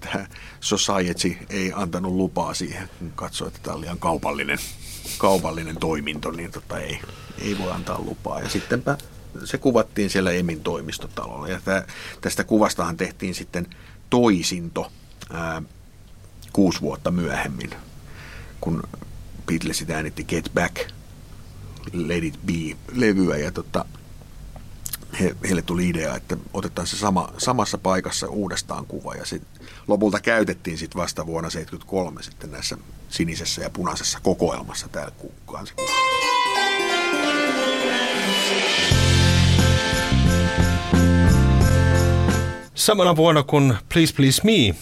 tämä 0.00 0.26
Society 0.60 1.36
ei 1.50 1.72
antanut 1.74 2.12
lupaa 2.12 2.54
siihen, 2.54 2.88
kun 2.98 3.12
katsoi, 3.14 3.48
että 3.48 3.60
tämä 3.62 3.74
on 3.74 3.80
liian 3.80 3.98
kaupallinen, 3.98 4.58
kaupallinen 5.18 5.76
toiminto, 5.76 6.30
niin 6.30 6.52
tota 6.52 6.78
ei, 6.78 7.00
ei 7.38 7.58
voi 7.58 7.72
antaa 7.72 7.98
lupaa. 8.00 8.40
Ja 8.40 8.48
sittenpä 8.48 8.98
se 9.44 9.58
kuvattiin 9.58 10.10
siellä 10.10 10.32
Emin 10.32 10.60
toimistotalolla. 10.60 11.48
Ja 11.48 11.60
tää, 11.64 11.86
tästä 12.20 12.44
kuvastahan 12.44 12.96
tehtiin 12.96 13.34
sitten 13.34 13.66
toisinto 14.10 14.92
ää, 15.32 15.62
kuusi 16.52 16.80
vuotta 16.80 17.10
myöhemmin, 17.10 17.70
kun 18.60 18.82
Beatlesit 19.46 19.90
äänitti 19.90 20.24
Get 20.24 20.50
Back, 20.54 20.76
Let 21.92 22.24
It 22.24 22.38
Be-levyä. 22.46 23.36
Ja 23.36 23.52
tota, 23.52 23.84
he, 25.20 25.36
heille 25.44 25.62
tuli 25.62 25.88
idea, 25.88 26.16
että 26.16 26.36
otetaan 26.52 26.86
se 26.86 26.96
sama, 26.96 27.32
samassa 27.38 27.78
paikassa 27.78 28.28
uudestaan 28.28 28.86
kuva 28.86 29.14
ja 29.14 29.24
sit 29.24 29.42
lopulta 29.88 30.20
käytettiin 30.20 30.78
sit 30.78 30.96
vasta 30.96 31.26
vuonna 31.26 31.50
1973 31.50 32.22
sitten 32.22 32.50
näissä 32.52 32.78
sinisessä 33.08 33.62
ja 33.62 33.70
punaisessa 33.70 34.18
kokoelmassa 34.22 34.88
täällä 34.88 35.12
ku- 35.18 35.34
kansikuva. 35.46 35.90
Samana 42.74 43.16
vuonna 43.16 43.42
kun 43.42 43.76
Please 43.88 44.14
Please 44.14 44.42
Me 44.44 44.74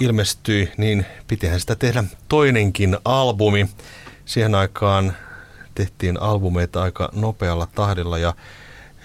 ilmestyi, 0.00 0.72
niin 0.76 1.06
pitihän 1.28 1.60
sitä 1.60 1.74
tehdä 1.74 2.04
toinenkin 2.28 2.96
albumi. 3.04 3.68
Siihen 4.24 4.54
aikaan 4.54 5.12
tehtiin 5.74 6.22
albumeita 6.22 6.82
aika 6.82 7.10
nopealla 7.12 7.68
tahdilla 7.74 8.18
ja 8.18 8.34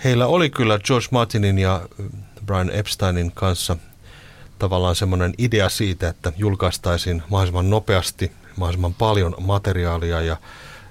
heillä 0.04 0.28
oli 0.28 0.50
kyllä 0.50 0.80
George 0.80 1.08
Martinin 1.12 1.60
ja 1.60 1.82
Brian 2.46 2.70
Epsteinin 2.70 3.32
kanssa 3.32 3.78
tavallaan 4.60 4.96
semmoinen 4.96 5.34
idea 5.38 5.70
siitä, 5.70 6.10
että 6.10 6.34
julkaistaisiin 6.38 7.24
mahdollisimman 7.30 7.70
nopeasti, 7.70 8.32
mahdollisimman 8.56 8.94
paljon 8.94 9.36
materiaalia 9.40 10.22
ja 10.22 10.38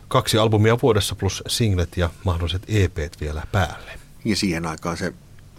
kaksi 0.09 0.39
albumia 0.39 0.79
vuodessa 0.83 1.15
plus 1.15 1.43
singlet 1.47 1.97
ja 1.97 2.11
mahdolliset 2.25 2.63
EPt 2.69 3.21
vielä 3.21 3.43
päälle. 3.53 3.91
Ja 4.25 4.37
siihen 4.37 4.67
aikaan 4.67 4.97
se 4.97 5.13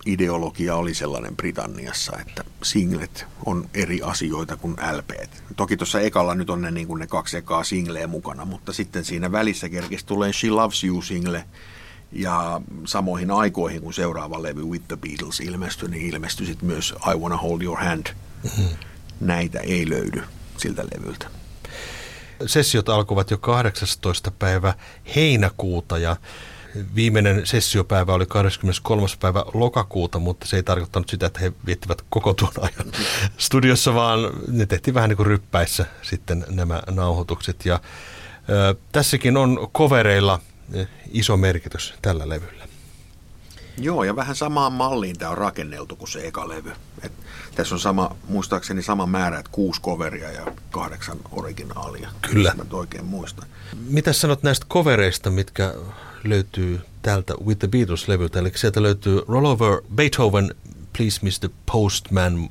ideologia 0.06 0.76
oli 0.76 0.94
sellainen 0.94 1.36
Britanniassa, 1.36 2.18
että 2.20 2.44
singlet 2.64 3.26
on 3.46 3.70
eri 3.74 4.02
asioita 4.02 4.58
kuin 4.58 4.76
LPt. 4.98 5.44
Toki 5.56 5.78
tuossa 5.78 6.02
ekalla 6.02 6.36
nyt 6.36 6.50
on 6.50 6.62
ne, 6.62 6.72
niin 6.72 6.88
kuin 6.88 7.00
ne 7.00 7.08
kaksi 7.08 7.38
ekaa 7.38 7.64
singleä 7.64 8.08
mukana, 8.08 8.46
mutta 8.46 8.74
sitten 8.74 9.06
siinä 9.06 9.32
välissä 9.32 9.70
kerkisi 9.70 10.06
tulee 10.06 10.34
She 10.34 10.50
Loves 10.50 10.84
You 10.84 11.02
single, 11.02 11.46
ja 12.12 12.62
samoihin 12.86 13.32
aikoihin, 13.32 13.82
kun 13.82 13.94
seuraava 13.94 14.44
levy 14.44 14.64
With 14.64 14.88
the 14.88 14.98
Beatles 14.98 15.40
ilmestyi, 15.40 15.90
niin 15.90 16.14
ilmestyi 16.14 16.46
sitten 16.46 16.68
myös 16.68 16.94
I 17.14 17.18
Wanna 17.18 17.38
Hold 17.38 17.62
Your 17.62 17.80
Hand. 17.80 18.08
Näitä 19.20 19.60
ei 19.60 19.90
löydy 19.90 20.24
siltä 20.58 20.84
levyltä. 20.84 21.28
Sessiot 22.46 22.90
alkoivat 22.90 23.32
jo 23.32 23.38
18. 23.38 24.32
päivä 24.32 24.74
heinäkuuta 25.16 25.98
ja 25.98 26.16
viimeinen 26.96 27.48
sessiopäivä 27.48 28.14
oli 28.14 28.26
23. 28.26 29.08
päivä 29.20 29.46
lokakuuta, 29.54 30.20
mutta 30.20 30.48
se 30.48 30.56
ei 30.56 30.64
tarkoittanut 30.64 31.10
sitä, 31.10 31.26
että 31.26 31.40
he 31.40 31.52
viettivät 31.66 32.02
koko 32.10 32.34
tuon 32.34 32.54
ajan 32.58 32.92
studiossa, 33.38 33.94
vaan 33.94 34.20
ne 34.48 34.66
tehtiin 34.66 34.94
vähän 34.94 35.10
niin 35.10 35.18
kuin 35.18 35.28
ryppäissä 35.28 35.86
sitten 36.02 36.46
nämä 36.50 36.82
nauhoitukset. 36.92 37.66
Ja 37.66 37.80
ö, 38.50 38.76
tässäkin 38.92 39.38
on 39.38 39.70
kovereilla 39.72 40.40
iso 41.12 41.38
merkitys 41.38 41.94
tällä 42.02 42.30
levyllä. 42.30 42.68
Joo, 43.78 44.04
ja 44.04 44.16
vähän 44.16 44.36
samaan 44.36 44.74
malliin 44.74 45.18
tämä 45.18 45.32
on 45.32 45.38
rakenneltu 45.38 45.96
kuin 45.96 46.10
se 46.10 46.28
eka 46.28 46.50
levy. 46.50 46.72
Et 47.02 47.12
tässä 47.56 47.76
on 47.76 47.80
sama, 47.80 48.16
muistaakseni 48.30 48.82
sama 48.82 49.06
määrä, 49.06 49.40
että 49.40 49.52
kuusi 49.52 49.82
coveria 49.82 50.32
ja 50.32 50.46
kahdeksan 50.72 51.18
originaalia. 51.32 52.10
Kyllä. 52.22 52.54
Mä 52.58 52.78
oikein 52.78 53.06
muistan. 53.06 53.48
Mitä 53.90 54.14
sanot 54.14 54.44
näistä 54.44 54.66
kovereista, 54.70 55.30
mitkä 55.30 55.74
löytyy 56.24 56.82
tältä 57.02 57.34
With 57.46 57.60
the 57.60 57.68
Beatles-levyltä? 57.68 58.40
Eli 58.40 58.52
sieltä 58.56 58.84
löytyy 58.84 59.22
Roll 59.28 59.46
Over 59.46 59.82
Beethoven, 59.96 60.56
Please 60.98 61.20
Mr. 61.24 61.50
Postman 61.72 62.50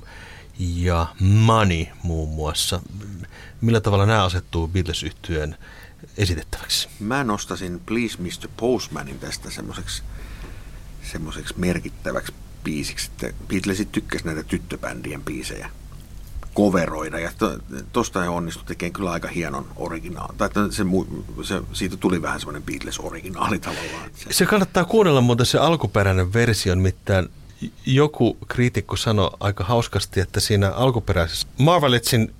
ja 0.58 1.06
Money 1.20 1.86
muun 2.02 2.28
muassa. 2.28 2.80
Millä 3.60 3.80
tavalla 3.80 4.06
nämä 4.06 4.24
asettuu 4.24 4.68
beatles 4.68 5.02
yhtyeen 5.02 5.56
esitettäväksi? 6.16 6.88
Mä 7.00 7.24
nostasin 7.24 7.80
Please 7.86 8.18
Mr. 8.22 8.48
Postmanin 8.56 9.18
tästä 9.18 9.50
semmoiseksi 9.50 10.02
semmoiseksi 11.12 11.54
merkittäväksi 11.56 12.32
biisiksi, 12.64 13.10
Beatlesit 13.48 13.92
tykkäsi 13.92 14.24
näitä 14.24 14.42
tyttöbändien 14.42 15.22
biisejä 15.22 15.70
koveroida, 16.56 17.18
ja 17.18 17.30
to, 17.38 17.58
tosta 17.92 18.22
he 18.22 18.28
onnistu 18.28 18.64
tekemään 18.64 18.92
kyllä 18.92 19.10
aika 19.10 19.28
hienon 19.28 19.66
originaali. 19.76 20.34
Tai 20.38 20.48
se, 20.70 20.84
se, 21.42 21.62
siitä 21.72 21.96
tuli 21.96 22.22
vähän 22.22 22.40
semmoinen 22.40 22.62
Beatles-originaali 22.62 23.58
tavallaan. 23.58 24.10
Se, 24.14 24.26
Se 24.30 24.46
kannattaa 24.46 24.84
kuunnella 24.84 25.20
muuten 25.20 25.46
se 25.46 25.58
alkuperäinen 25.58 26.32
versio, 26.32 26.74
nimittäin 26.74 27.28
joku 27.86 28.36
kriitikko 28.48 28.96
sanoi 28.96 29.30
aika 29.40 29.64
hauskasti, 29.64 30.20
että 30.20 30.40
siinä 30.40 30.70
alkuperäisessä 30.70 31.46
Marvelitsin 31.58 32.34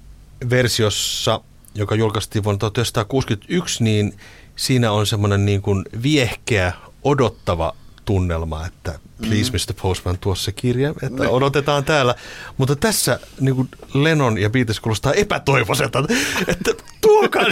versiossa, 0.50 1.40
joka 1.74 1.94
julkaistiin 1.94 2.44
vuonna 2.44 2.58
1961, 2.58 3.84
niin 3.84 4.14
siinä 4.56 4.92
on 4.92 5.06
semmoinen 5.06 5.46
niin 5.46 5.62
kuin 5.62 5.84
viehkeä, 6.02 6.72
odottava 7.04 7.74
tunnelma, 8.06 8.66
että 8.66 8.98
please 9.20 9.52
Mr. 9.52 9.74
Postman, 9.82 10.18
tuossa 10.18 10.44
se 10.44 10.52
kirja, 10.52 10.90
että 10.90 11.22
Ne. 11.22 11.28
odotetaan 11.28 11.84
täällä. 11.84 12.14
Mutta 12.58 12.76
tässä 12.76 13.20
niin 13.40 13.54
kuin 13.56 13.68
Lennon 13.94 14.38
ja 14.38 14.50
Beatles 14.50 14.80
kuulostaa 14.80 15.12
epätoivoiselta, 15.12 16.04
että 16.48 16.70
tuokaa, 17.00 17.42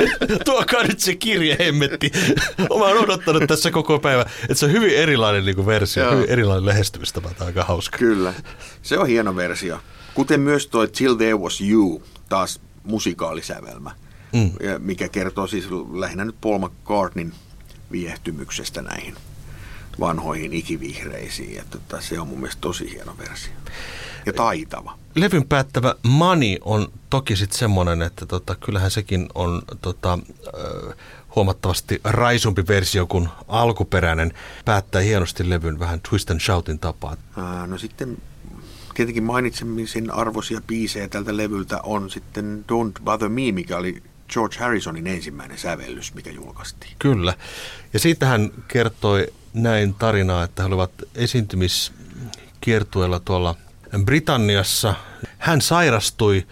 tuokaa 0.44 0.82
nyt 0.82 1.00
se 1.00 1.14
kirja, 1.14 1.56
hemmetti. 1.58 2.10
Mä 2.58 2.66
oon 2.70 2.98
odottanut 2.98 3.42
tässä 3.46 3.70
koko 3.70 3.98
päivä, 3.98 4.22
että 4.42 4.54
se 4.54 4.66
on 4.66 4.72
hyvin 4.72 4.94
erilainen 4.96 5.44
niin 5.44 5.56
kuin 5.56 5.66
versio, 5.66 6.04
Joo. 6.04 6.14
hyvin 6.14 6.30
erilainen 6.30 6.66
lähestymistapa, 6.66 7.28
tämä 7.28 7.40
on 7.40 7.46
aika 7.46 7.64
hauska. 7.64 7.98
Kyllä, 7.98 8.34
se 8.82 8.98
on 8.98 9.06
hieno 9.06 9.36
versio. 9.36 9.80
Kuten 10.14 10.40
myös 10.40 10.66
toi 10.66 10.88
Till 10.88 11.14
There 11.14 11.34
Was 11.34 11.60
You, 11.60 12.02
taas 12.28 12.60
musikaalisävelmä, 12.84 13.90
Mm. 14.32 14.50
mikä 14.78 15.08
kertoo 15.08 15.46
siis 15.46 15.64
lähinnä 15.92 16.24
nyt 16.24 16.36
Paul 16.40 16.58
McCartneyn 16.58 17.32
viehtymyksestä 17.92 18.82
näihin 18.82 19.14
vanhoihin 20.00 20.52
ikivihreisiin. 20.52 21.54
Ja 21.54 21.64
tota, 21.70 22.00
se 22.00 22.20
on 22.20 22.28
mun 22.28 22.38
mielestä 22.38 22.60
tosi 22.60 22.90
hieno 22.90 23.16
versio. 23.18 23.52
Ja 24.26 24.32
taitava. 24.32 24.98
Levyn 25.14 25.48
päättävä 25.48 25.94
Money 26.02 26.56
on 26.60 26.92
toki 27.10 27.36
sitten 27.36 27.58
semmoinen, 27.58 28.02
että 28.02 28.26
tota, 28.26 28.54
kyllähän 28.54 28.90
sekin 28.90 29.28
on 29.34 29.62
tota, 29.80 30.18
huomattavasti 31.36 32.00
raisumpi 32.04 32.64
versio 32.68 33.06
kuin 33.06 33.28
alkuperäinen. 33.48 34.32
Päättää 34.64 35.02
hienosti 35.02 35.50
levyn 35.50 35.78
vähän 35.78 36.00
twist 36.10 36.30
and 36.30 36.40
shoutin 36.40 36.78
tapaa. 36.78 37.16
Ää, 37.36 37.66
no 37.66 37.78
sitten 37.78 38.18
tietenkin 38.94 39.22
mainitsemisen 39.22 40.14
arvoisia 40.14 40.60
biisejä 40.66 41.08
tältä 41.08 41.36
levyltä 41.36 41.80
on 41.82 42.10
sitten 42.10 42.64
Don't 42.72 43.02
Bother 43.04 43.28
Me, 43.28 43.52
mikä 43.52 43.76
oli 43.76 44.02
George 44.32 44.58
Harrisonin 44.58 45.06
ensimmäinen 45.06 45.58
sävellys, 45.58 46.14
mikä 46.14 46.30
julkaistiin. 46.30 46.92
Kyllä. 46.98 47.34
Ja 47.92 47.98
siitä 47.98 48.26
hän 48.26 48.50
kertoi 48.68 49.26
näin 49.54 49.94
tarinaa, 49.94 50.44
että 50.44 50.62
he 50.62 50.66
olivat 50.66 50.90
esiintymiskiertueella 51.14 53.20
tuolla 53.20 53.54
Britanniassa. 54.04 54.94
Hän 55.38 55.60
sairastui 55.60 56.46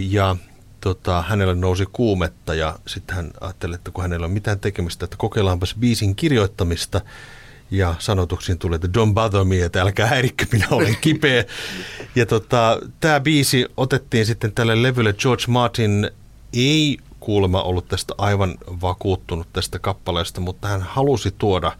ja 0.00 0.36
tota, 0.80 1.22
hänelle 1.22 1.54
nousi 1.54 1.86
kuumetta 1.92 2.54
ja 2.54 2.78
sitten 2.86 3.16
hän 3.16 3.30
ajatteli, 3.40 3.74
että 3.74 3.90
kun 3.90 4.02
hänellä 4.02 4.24
ei 4.24 4.28
ole 4.28 4.34
mitään 4.34 4.60
tekemistä, 4.60 5.04
että 5.04 5.16
kokeillaanpas 5.16 5.74
biisin 5.74 6.16
kirjoittamista. 6.16 7.00
Ja 7.70 7.94
sanotuksiin 7.98 8.58
tuli, 8.58 8.76
että 8.76 8.88
don't 8.88 9.14
bother 9.14 9.44
me, 9.44 9.64
että 9.64 9.82
älkää 9.82 10.06
häirikkö, 10.06 10.46
minä 10.52 10.66
olen 10.70 10.96
kipeä. 11.00 11.44
Ja 12.14 12.26
tota, 12.26 12.80
tämä 13.00 13.20
biisi 13.20 13.66
otettiin 13.76 14.26
sitten 14.26 14.52
tälle 14.52 14.82
levylle. 14.82 15.12
George 15.12 15.44
Martin 15.48 16.10
ei 16.52 16.98
kuulemma 17.20 17.62
ollut 17.62 17.88
tästä 17.88 18.14
aivan 18.18 18.54
vakuuttunut 18.80 19.52
tästä 19.52 19.78
kappaleesta, 19.78 20.40
mutta 20.40 20.68
hän 20.68 20.82
halusi 20.82 21.34
tuoda 21.38 21.72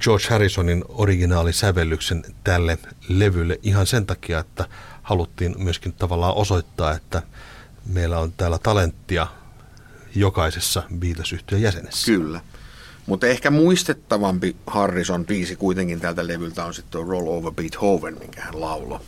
George 0.00 0.28
Harrisonin 0.30 0.84
originaalisävellyksen 0.88 2.24
tälle 2.44 2.78
levylle 3.08 3.58
ihan 3.62 3.86
sen 3.86 4.06
takia, 4.06 4.38
että 4.38 4.68
haluttiin 5.02 5.54
myöskin 5.58 5.92
tavallaan 5.92 6.34
osoittaa, 6.34 6.94
että 6.94 7.22
meillä 7.86 8.18
on 8.18 8.32
täällä 8.32 8.58
talenttia 8.58 9.26
jokaisessa 10.14 10.82
beatles 10.98 11.34
jäsenessä. 11.58 12.12
Kyllä. 12.12 12.40
Mutta 13.06 13.26
ehkä 13.26 13.50
muistettavampi 13.50 14.56
Harrison 14.66 15.26
biisi 15.26 15.56
kuitenkin 15.56 16.00
tältä 16.00 16.26
levyltä 16.26 16.64
on 16.64 16.74
sitten 16.74 17.06
Roll 17.06 17.28
Over 17.28 17.52
Beethoven, 17.52 18.18
minkä 18.18 18.40
hän 18.40 18.60
lauloi. 18.60 19.00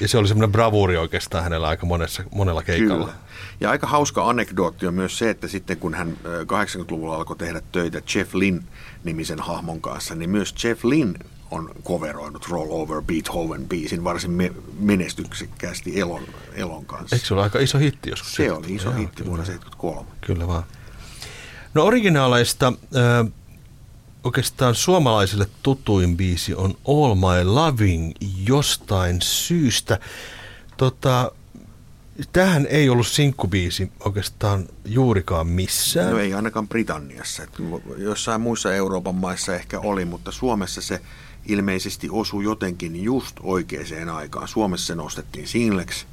Ja 0.00 0.08
se 0.08 0.18
oli 0.18 0.28
semmoinen 0.28 0.52
bravuuri 0.52 0.96
oikeastaan 0.96 1.44
hänellä 1.44 1.68
aika 1.68 1.86
monessa, 1.86 2.22
monella 2.34 2.62
keikalla. 2.62 3.04
Kyllä. 3.04 3.18
Ja 3.60 3.70
aika 3.70 3.86
hauska 3.86 4.28
anekdootti 4.28 4.86
on 4.86 4.94
myös 4.94 5.18
se, 5.18 5.30
että 5.30 5.48
sitten 5.48 5.76
kun 5.76 5.94
hän 5.94 6.16
80-luvulla 6.24 7.16
alkoi 7.16 7.36
tehdä 7.36 7.62
töitä 7.72 8.02
Jeff 8.14 8.34
Lynn 8.34 8.64
nimisen 9.04 9.40
hahmon 9.40 9.80
kanssa, 9.80 10.14
niin 10.14 10.30
myös 10.30 10.54
Jeff 10.64 10.84
Lynn 10.84 11.14
on 11.50 11.70
coveroinut 11.84 12.48
Roll 12.48 12.70
Over 12.70 13.02
Beethoven 13.02 13.68
biisin 13.68 14.04
varsin 14.04 14.30
me- 14.30 14.52
menestyksekkäästi 14.78 16.00
Elon, 16.00 16.22
Elon 16.54 16.86
kanssa. 16.86 17.16
Eikö 17.16 17.26
se 17.26 17.34
ole 17.34 17.42
aika 17.42 17.58
iso 17.58 17.78
hitti 17.78 18.10
joskus? 18.10 18.34
Se 18.34 18.52
oli 18.52 18.74
iso 18.74 18.88
Joo, 18.88 18.98
hitti 18.98 19.24
vuonna 19.24 19.44
1973. 19.44 20.10
Kyllä 20.20 20.46
vaan. 20.46 20.62
No 21.74 21.84
originaaleista 21.84 22.72
äh, 22.96 23.32
oikeastaan 24.24 24.74
suomalaisille 24.74 25.46
tutuin 25.62 26.16
biisi 26.16 26.54
on 26.54 26.74
All 26.88 27.14
My 27.14 27.44
Loving 27.44 28.12
jostain 28.46 29.22
syystä. 29.22 29.98
Tota, 30.76 31.32
tähän 32.32 32.66
ei 32.66 32.88
ollut 32.88 33.06
sinkkubiisi 33.06 33.92
oikeastaan 34.04 34.68
juurikaan 34.84 35.46
missään. 35.46 36.10
No 36.10 36.18
ei 36.18 36.34
ainakaan 36.34 36.68
Britanniassa. 36.68 37.42
Jossain 37.96 38.40
muissa 38.40 38.74
Euroopan 38.74 39.14
maissa 39.14 39.54
ehkä 39.54 39.80
oli, 39.80 40.04
mutta 40.04 40.32
Suomessa 40.32 40.80
se 40.80 41.00
ilmeisesti 41.46 42.08
osui 42.10 42.44
jotenkin 42.44 43.04
just 43.04 43.36
oikeaan 43.42 44.08
aikaan. 44.08 44.48
Suomessa 44.48 44.86
se 44.86 44.94
nostettiin 44.94 45.48
singleksi 45.48 46.06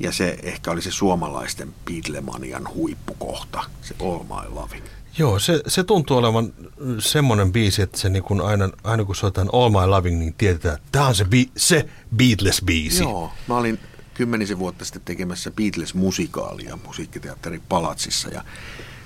ja 0.00 0.12
se 0.12 0.38
ehkä 0.42 0.70
oli 0.70 0.82
se 0.82 0.90
suomalaisten 0.90 1.74
Beatlemanian 1.84 2.68
huippukohta, 2.74 3.62
se 3.82 3.94
All 4.00 4.18
My 4.18 4.54
Loving. 4.54 4.84
Joo, 5.18 5.38
se, 5.38 5.62
se 5.66 5.84
tuntuu 5.84 6.16
olevan 6.16 6.52
semmoinen 6.98 7.52
biisi, 7.52 7.82
että 7.82 7.98
se 7.98 8.08
niin 8.08 8.22
kun 8.22 8.40
aina, 8.40 8.70
aina 8.84 9.04
kun 9.04 9.16
soitetaan 9.16 9.50
All 9.52 9.68
My 9.68 9.86
Loving, 9.86 10.18
niin 10.18 10.34
tiedetään, 10.34 10.74
että 10.74 10.88
tämä 10.92 11.06
on 11.06 11.14
se, 11.14 11.24
bi- 11.24 11.50
se 11.56 11.88
Beatles-biisi. 12.16 13.02
Joo, 13.02 13.32
mä 13.48 13.56
olin 13.56 13.78
kymmenisen 14.20 14.58
vuotta 14.58 14.84
sitten 14.84 15.02
tekemässä 15.04 15.50
Beatles-musikaalia 15.50 16.78
musiikkiteatteri 16.86 17.62
Palatsissa 17.68 18.28
ja 18.28 18.44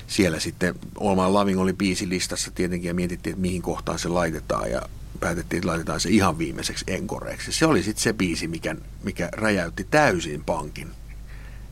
siellä 0.07 0.39
sitten 0.39 0.75
All 1.01 1.15
My 1.15 1.31
Loving 1.31 1.59
oli 1.59 1.73
biisilistassa 1.73 2.51
tietenkin 2.51 2.87
ja 2.87 2.93
mietittiin, 2.93 3.31
että 3.31 3.41
mihin 3.41 3.61
kohtaan 3.61 3.99
se 3.99 4.09
laitetaan 4.09 4.71
ja 4.71 4.81
päätettiin, 5.19 5.57
että 5.57 5.67
laitetaan 5.67 5.99
se 5.99 6.09
ihan 6.09 6.37
viimeiseksi 6.37 6.85
enkoreeksi. 6.87 7.51
Se 7.51 7.65
oli 7.65 7.83
sitten 7.83 8.03
se 8.03 8.13
biisi, 8.13 8.47
mikä, 8.47 8.75
mikä 9.03 9.29
räjäytti 9.31 9.87
täysin 9.91 10.43
pankin. 10.43 10.87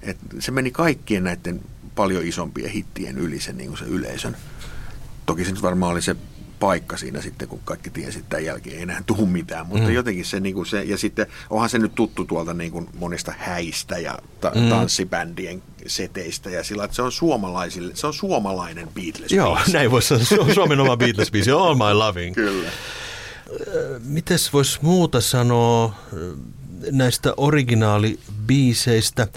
Et 0.01 0.17
se 0.39 0.51
meni 0.51 0.71
kaikkien 0.71 1.23
näiden 1.23 1.61
paljon 1.95 2.27
isompien 2.27 2.71
hittien 2.71 3.17
yli 3.17 3.39
se, 3.39 3.53
niin 3.53 3.77
se 3.77 3.85
yleisön. 3.85 4.37
Toki 5.25 5.45
se 5.45 5.51
nyt 5.51 5.61
varmaan 5.61 5.91
oli 5.91 6.01
se 6.01 6.15
paikka 6.63 6.97
siinä 6.97 7.21
sitten, 7.21 7.47
kun 7.47 7.59
kaikki 7.65 7.89
tiesi, 7.89 8.19
että 8.19 8.29
tämän 8.29 8.45
jälkeen 8.45 8.75
ei 8.75 8.81
enää 8.81 9.03
tule 9.05 9.27
mitään. 9.27 9.67
Mutta 9.67 9.87
mm. 9.87 9.93
jotenkin 9.93 10.25
se, 10.25 10.39
niin 10.39 10.55
kuin 10.55 10.65
se, 10.65 10.83
ja 10.83 10.97
sitten 10.97 11.27
onhan 11.49 11.69
se 11.69 11.79
nyt 11.79 11.95
tuttu 11.95 12.25
tuolta 12.25 12.53
niin 12.53 12.71
kuin 12.71 12.89
monista 12.99 13.33
häistä 13.37 13.97
ja 13.97 14.17
ta- 14.41 14.51
mm. 14.55 14.69
tanssibändien 14.69 15.63
seteistä 15.87 16.49
ja 16.49 16.63
sillä, 16.63 16.83
että 16.83 16.95
se 16.95 17.01
on 17.01 17.11
suomalaisille, 17.11 17.95
se 17.95 18.07
on 18.07 18.13
suomalainen 18.13 18.87
beatles 18.87 19.31
Joo, 19.31 19.59
näin 19.73 19.91
voisi 19.91 20.07
sanoa, 20.07 20.25
se 20.25 20.39
on 20.39 20.53
Suomen 20.53 20.79
oma 20.79 20.95
Beatles-biisi, 21.03 21.51
All 21.51 21.75
My 21.75 21.93
Loving. 21.93 22.35
Kyllä. 22.35 22.69
Mites 24.03 24.53
voisi 24.53 24.79
muuta 24.81 25.21
sanoa 25.21 25.95
näistä 26.91 27.33
originaalibiiseistä? 27.37 29.27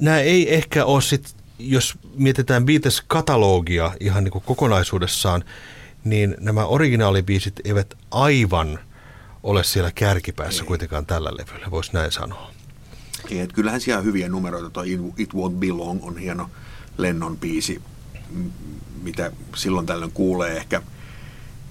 Nämä 0.00 0.20
ei 0.20 0.54
ehkä 0.54 0.84
ole 0.84 1.02
sit, 1.02 1.36
jos 1.58 1.94
mietitään 2.14 2.66
Beatles-katalogia 2.66 3.92
ihan 4.00 4.24
niin 4.24 4.32
kuin 4.32 4.44
kokonaisuudessaan, 4.46 5.44
niin 6.06 6.36
nämä 6.40 6.66
originaalibiisit 6.66 7.60
eivät 7.64 7.94
aivan 8.10 8.78
ole 9.42 9.64
siellä 9.64 9.90
kärkipäässä 9.94 10.62
ei. 10.62 10.66
kuitenkaan 10.66 11.06
tällä 11.06 11.30
levyllä, 11.30 11.70
voisi 11.70 11.92
näin 11.92 12.12
sanoa. 12.12 12.50
Ei, 13.30 13.40
että 13.40 13.54
kyllähän 13.54 13.80
siellä 13.80 14.02
hyviä 14.02 14.28
numeroita, 14.28 14.70
tuo 14.70 14.82
It 15.16 15.34
Won't 15.34 15.58
Belong 15.58 16.04
on 16.04 16.18
hieno 16.18 16.50
Lennon 16.98 17.36
biisi, 17.36 17.82
mitä 19.02 19.32
silloin 19.56 19.86
tällöin 19.86 20.12
kuulee 20.12 20.56
ehkä 20.56 20.82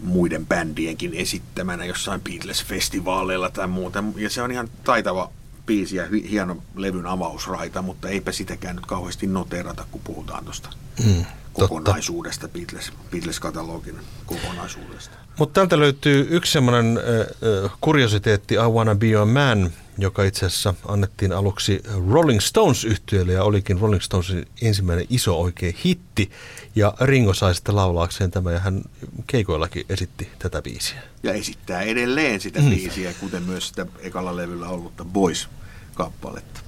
muiden 0.03 0.45
bändienkin 0.45 1.13
esittämänä 1.13 1.85
jossain 1.85 2.21
Beatles-festivaaleilla 2.21 3.51
tai 3.53 3.67
muuta. 3.67 4.03
Ja 4.15 4.29
se 4.29 4.41
on 4.41 4.51
ihan 4.51 4.69
taitava 4.83 5.31
biisi 5.65 5.95
ja 5.95 6.07
hieno 6.29 6.57
levyn 6.75 7.05
avausraita, 7.05 7.81
mutta 7.81 8.09
eipä 8.09 8.31
sitäkään 8.31 8.75
nyt 8.75 8.85
kauheasti 8.85 9.27
noterata, 9.27 9.85
kun 9.91 10.01
puhutaan 10.03 10.43
tuosta 10.43 10.69
mm, 11.05 11.25
kokonaisuudesta, 11.59 12.47
Beatles, 12.47 12.91
Beatles-katalogin 13.11 13.95
kokonaisuudesta. 14.25 15.17
Mutta 15.39 15.53
täältä 15.53 15.79
löytyy 15.79 16.27
yksi 16.29 16.51
semmoinen 16.51 16.97
äh, 16.97 17.71
kuriositeetti, 17.81 18.55
I 18.55 18.57
Wanna 18.57 18.95
Be 18.95 19.07
Your 19.07 19.25
Man, 19.25 19.71
joka 19.97 20.23
itse 20.23 20.45
asiassa 20.45 20.73
annettiin 20.87 21.33
aluksi 21.33 21.83
Rolling 22.11 22.39
stones 22.39 22.85
yhtiölle 22.85 23.33
ja 23.33 23.43
olikin 23.43 23.79
Rolling 23.79 24.01
Stonesin 24.01 24.47
ensimmäinen 24.61 25.05
iso 25.09 25.41
oikea 25.41 25.73
hitti. 25.85 26.31
Ja 26.75 26.93
Ringo 27.01 27.33
sai 27.33 27.55
sitten 27.55 27.75
laulaakseen 27.75 28.31
tämä 28.31 28.51
ja 28.51 28.59
hän 28.59 28.81
keikoillakin 29.27 29.85
esitti 29.89 30.29
tätä 30.39 30.61
biisiä. 30.61 31.01
Ja 31.23 31.33
esittää 31.33 31.81
edelleen 31.81 32.41
sitä 32.41 32.61
mm. 32.61 32.69
biisiä, 32.69 33.13
kuten 33.19 33.43
myös 33.43 33.67
sitä 33.67 33.85
ekalla 33.99 34.35
levyllä 34.35 34.69
ollutta 34.69 35.05
Boys-kappaletta. 35.05 36.59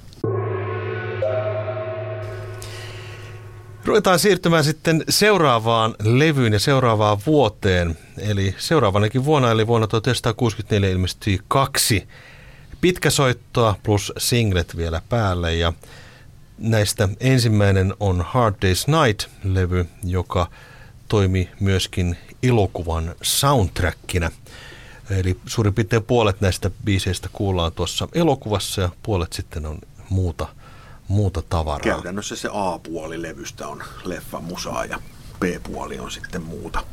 Ruvetaan 3.88 4.18
siirtymään 4.18 4.64
sitten 4.64 5.04
seuraavaan 5.08 5.94
levyyn 6.02 6.52
ja 6.52 6.58
seuraavaan 6.58 7.18
vuoteen. 7.26 7.98
Eli 8.18 8.54
seuraavanakin 8.58 9.24
vuonna, 9.24 9.50
eli 9.50 9.66
vuonna 9.66 9.86
1964 9.86 10.90
ilmestyi 10.90 11.40
kaksi 11.48 12.08
pitkäsoittoa 12.80 13.74
plus 13.82 14.12
singlet 14.18 14.76
vielä 14.76 15.02
päälle. 15.08 15.54
Ja 15.54 15.72
näistä 16.58 17.08
ensimmäinen 17.20 17.94
on 18.00 18.24
Hard 18.28 18.54
Day's 18.54 18.86
Night-levy, 18.86 19.86
joka 20.04 20.46
toimi 21.08 21.48
myöskin 21.60 22.16
elokuvan 22.42 23.14
soundtrackina. 23.22 24.30
Eli 25.10 25.36
suurin 25.46 25.74
piirtein 25.74 26.04
puolet 26.04 26.40
näistä 26.40 26.70
biiseistä 26.84 27.28
kuullaan 27.32 27.72
tuossa 27.72 28.08
elokuvassa 28.14 28.82
ja 28.82 28.88
puolet 29.02 29.32
sitten 29.32 29.66
on 29.66 29.78
muuta 30.10 30.48
muuta 31.08 31.42
tavaraa. 31.42 31.94
Käytännössä 31.94 32.36
se 32.36 32.48
A-puoli 32.52 33.22
levystä 33.22 33.68
on 33.68 33.82
leffan 34.04 34.44
musaa 34.44 34.84
ja 34.84 35.00
B-puoli 35.40 35.98
on 35.98 36.10
sitten 36.10 36.42
muuta. 36.42 36.84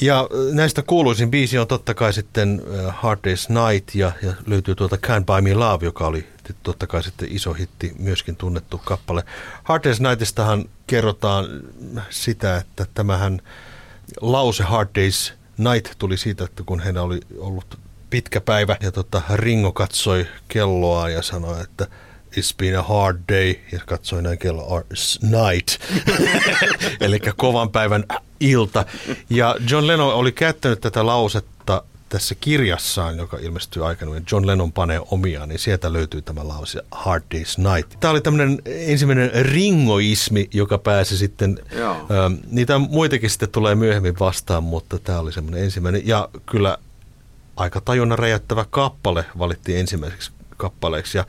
Ja 0.00 0.28
näistä 0.52 0.82
kuuluisin 0.82 1.30
biisi 1.30 1.58
on 1.58 1.66
totta 1.66 1.94
kai 1.94 2.12
sitten 2.12 2.62
Hard 2.88 3.20
Day's 3.20 3.70
Night 3.70 3.94
ja, 3.94 4.12
ja 4.22 4.32
löytyy 4.46 4.74
tuolta 4.74 4.96
Can't 4.96 5.24
Buy 5.24 5.40
Me 5.40 5.54
Love, 5.54 5.84
joka 5.84 6.06
oli 6.06 6.28
totta 6.62 6.86
kai 6.86 7.02
sitten 7.02 7.28
iso 7.30 7.52
hitti, 7.52 7.92
myöskin 7.98 8.36
tunnettu 8.36 8.78
kappale. 8.84 9.24
Hard 9.64 9.84
Day's 9.84 10.08
Nightistahan 10.08 10.64
kerrotaan 10.86 11.46
sitä, 12.10 12.56
että 12.56 12.86
tämähän 12.94 13.40
lause 14.20 14.62
Hard 14.62 14.88
Day's 14.88 15.32
Night 15.58 15.92
tuli 15.98 16.16
siitä, 16.16 16.44
että 16.44 16.62
kun 16.66 16.80
hän 16.80 16.96
oli 16.96 17.20
ollut 17.38 17.78
pitkä 18.10 18.40
päivä 18.40 18.76
ja 18.80 18.92
tota, 18.92 19.22
Ringo 19.34 19.72
katsoi 19.72 20.26
kelloa 20.48 21.08
ja 21.08 21.22
sanoi, 21.22 21.60
että– 21.60 21.86
It's 22.36 22.56
been 22.58 22.78
a 22.78 22.82
hard 22.82 23.18
day, 23.28 23.54
ja 23.72 23.80
katsoin 23.86 24.24
näin 24.24 24.38
kello 24.38 24.84
night, 25.22 25.68
eli 27.00 27.20
kovan 27.36 27.70
päivän 27.70 28.04
ilta. 28.40 28.84
Ja 29.30 29.56
John 29.70 29.86
Lennon 29.86 30.14
oli 30.14 30.32
käyttänyt 30.32 30.80
tätä 30.80 31.06
lausetta 31.06 31.82
tässä 32.08 32.34
kirjassaan, 32.34 33.18
joka 33.18 33.36
ilmestyy 33.36 33.86
aikaisemmin, 33.86 34.24
John 34.32 34.46
Lennon 34.46 34.72
panee 34.72 35.00
omia, 35.10 35.46
niin 35.46 35.58
sieltä 35.58 35.92
löytyy 35.92 36.22
tämä 36.22 36.48
lause 36.48 36.82
Hard 36.90 37.22
Day's 37.34 37.74
Night. 37.74 38.00
Tämä 38.00 38.10
oli 38.10 38.20
tämmöinen 38.20 38.62
ensimmäinen 38.64 39.30
ringoismi, 39.34 40.48
joka 40.52 40.78
pääsi 40.78 41.18
sitten, 41.18 41.58
Joo. 41.72 42.06
niitä 42.50 42.78
muitakin 42.78 43.30
sitten 43.30 43.50
tulee 43.50 43.74
myöhemmin 43.74 44.18
vastaan, 44.20 44.64
mutta 44.64 44.98
tämä 44.98 45.18
oli 45.18 45.32
semmoinen 45.32 45.64
ensimmäinen. 45.64 46.06
Ja 46.06 46.28
kyllä 46.46 46.78
aika 47.56 47.80
tajunnan 47.80 48.18
räjäyttävä 48.18 48.66
kappale 48.70 49.24
valittiin 49.38 49.78
ensimmäiseksi 49.78 50.32
kappaleeksi. 50.64 51.18
Ja 51.18 51.26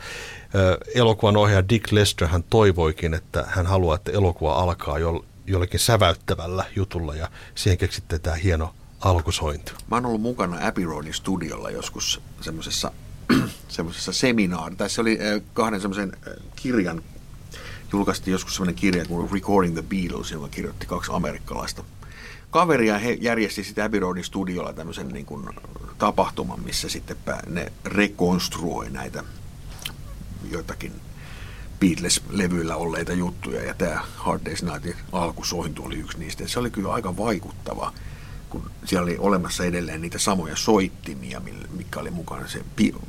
elokuvan 0.96 1.38
ohjaaja 1.38 1.70
Dick 1.70 1.92
Lester 1.92 2.28
hän 2.28 2.44
toivoikin, 2.44 3.14
että 3.14 3.46
hän 3.48 3.66
haluaa, 3.66 3.96
että 3.96 4.12
elokuva 4.12 4.54
alkaa 4.54 5.00
jo, 5.00 5.26
jollekin 5.48 5.80
säväyttävällä 5.80 6.66
jutulla 6.76 7.16
ja 7.16 7.30
siihen 7.56 7.78
keksitte 7.78 8.20
tämä 8.20 8.36
hieno 8.36 8.74
alkusointi. 9.02 9.72
Mä 9.92 9.96
oon 9.96 10.06
ollut 10.06 10.22
mukana 10.22 10.68
Abbey 10.68 10.86
Roadin 10.86 11.14
studiolla 11.14 11.72
joskus 11.72 12.22
semmoisessa 12.42 12.92
semmoisessa 13.68 14.14
seminaarissa. 14.14 14.78
Tässä 14.78 15.02
oli 15.02 15.20
kahden 15.54 15.82
semmoisen 15.82 16.18
kirjan, 16.56 17.02
julkaistiin 17.94 18.32
joskus 18.32 18.56
semmoinen 18.56 18.76
kirja 18.76 19.06
kuin 19.06 19.32
Recording 19.32 19.74
the 19.74 19.84
Beatles, 19.90 20.32
joka 20.32 20.48
kirjoitti 20.48 20.86
kaksi 20.86 21.12
amerikkalaista 21.14 21.84
kaveri 22.56 22.88
ja 22.88 22.98
he 22.98 23.18
järjesti 23.22 23.64
sitä 23.64 23.86
Abbey 23.86 24.00
Roadin 24.00 24.24
studiolla 24.24 24.74
tämmöisen 24.74 25.08
niin 25.08 25.26
kuin 25.26 25.50
tapahtuman, 25.98 26.60
missä 26.60 26.90
sitten 26.90 27.18
ne 27.48 27.72
rekonstruoi 27.86 28.90
näitä 28.90 29.24
joitakin 30.52 30.92
Beatles-levyillä 31.80 32.76
olleita 32.76 33.14
juttuja, 33.14 33.64
ja 33.64 33.74
tämä 33.74 34.02
Hard 34.16 34.42
Day's 34.50 34.72
Nightin 34.72 34.96
alkusointu 35.12 35.86
oli 35.86 35.96
yksi 35.96 36.18
niistä. 36.18 36.48
Se 36.48 36.60
oli 36.60 36.70
kyllä 36.70 36.94
aika 36.94 37.18
vaikuttava, 37.18 37.94
kun 38.50 38.72
siellä 38.86 39.04
oli 39.04 39.18
olemassa 39.20 39.66
edelleen 39.66 40.02
niitä 40.02 40.20
samoja 40.20 40.56
soittimia, 40.56 41.42
mikä 41.78 42.00
oli 42.00 42.12
mukana, 42.12 42.48
se 42.48 42.62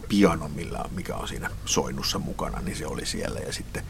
piano, 0.09 0.51
mikä 0.91 1.15
on 1.15 1.29
siinä 1.29 1.51
soinnussa 1.65 2.19
mukana, 2.19 2.61
niin 2.61 2.77
se 2.77 2.87
oli 2.87 3.07
siellä, 3.07 3.41
ja 3.41 3.53
sitten 3.53 3.83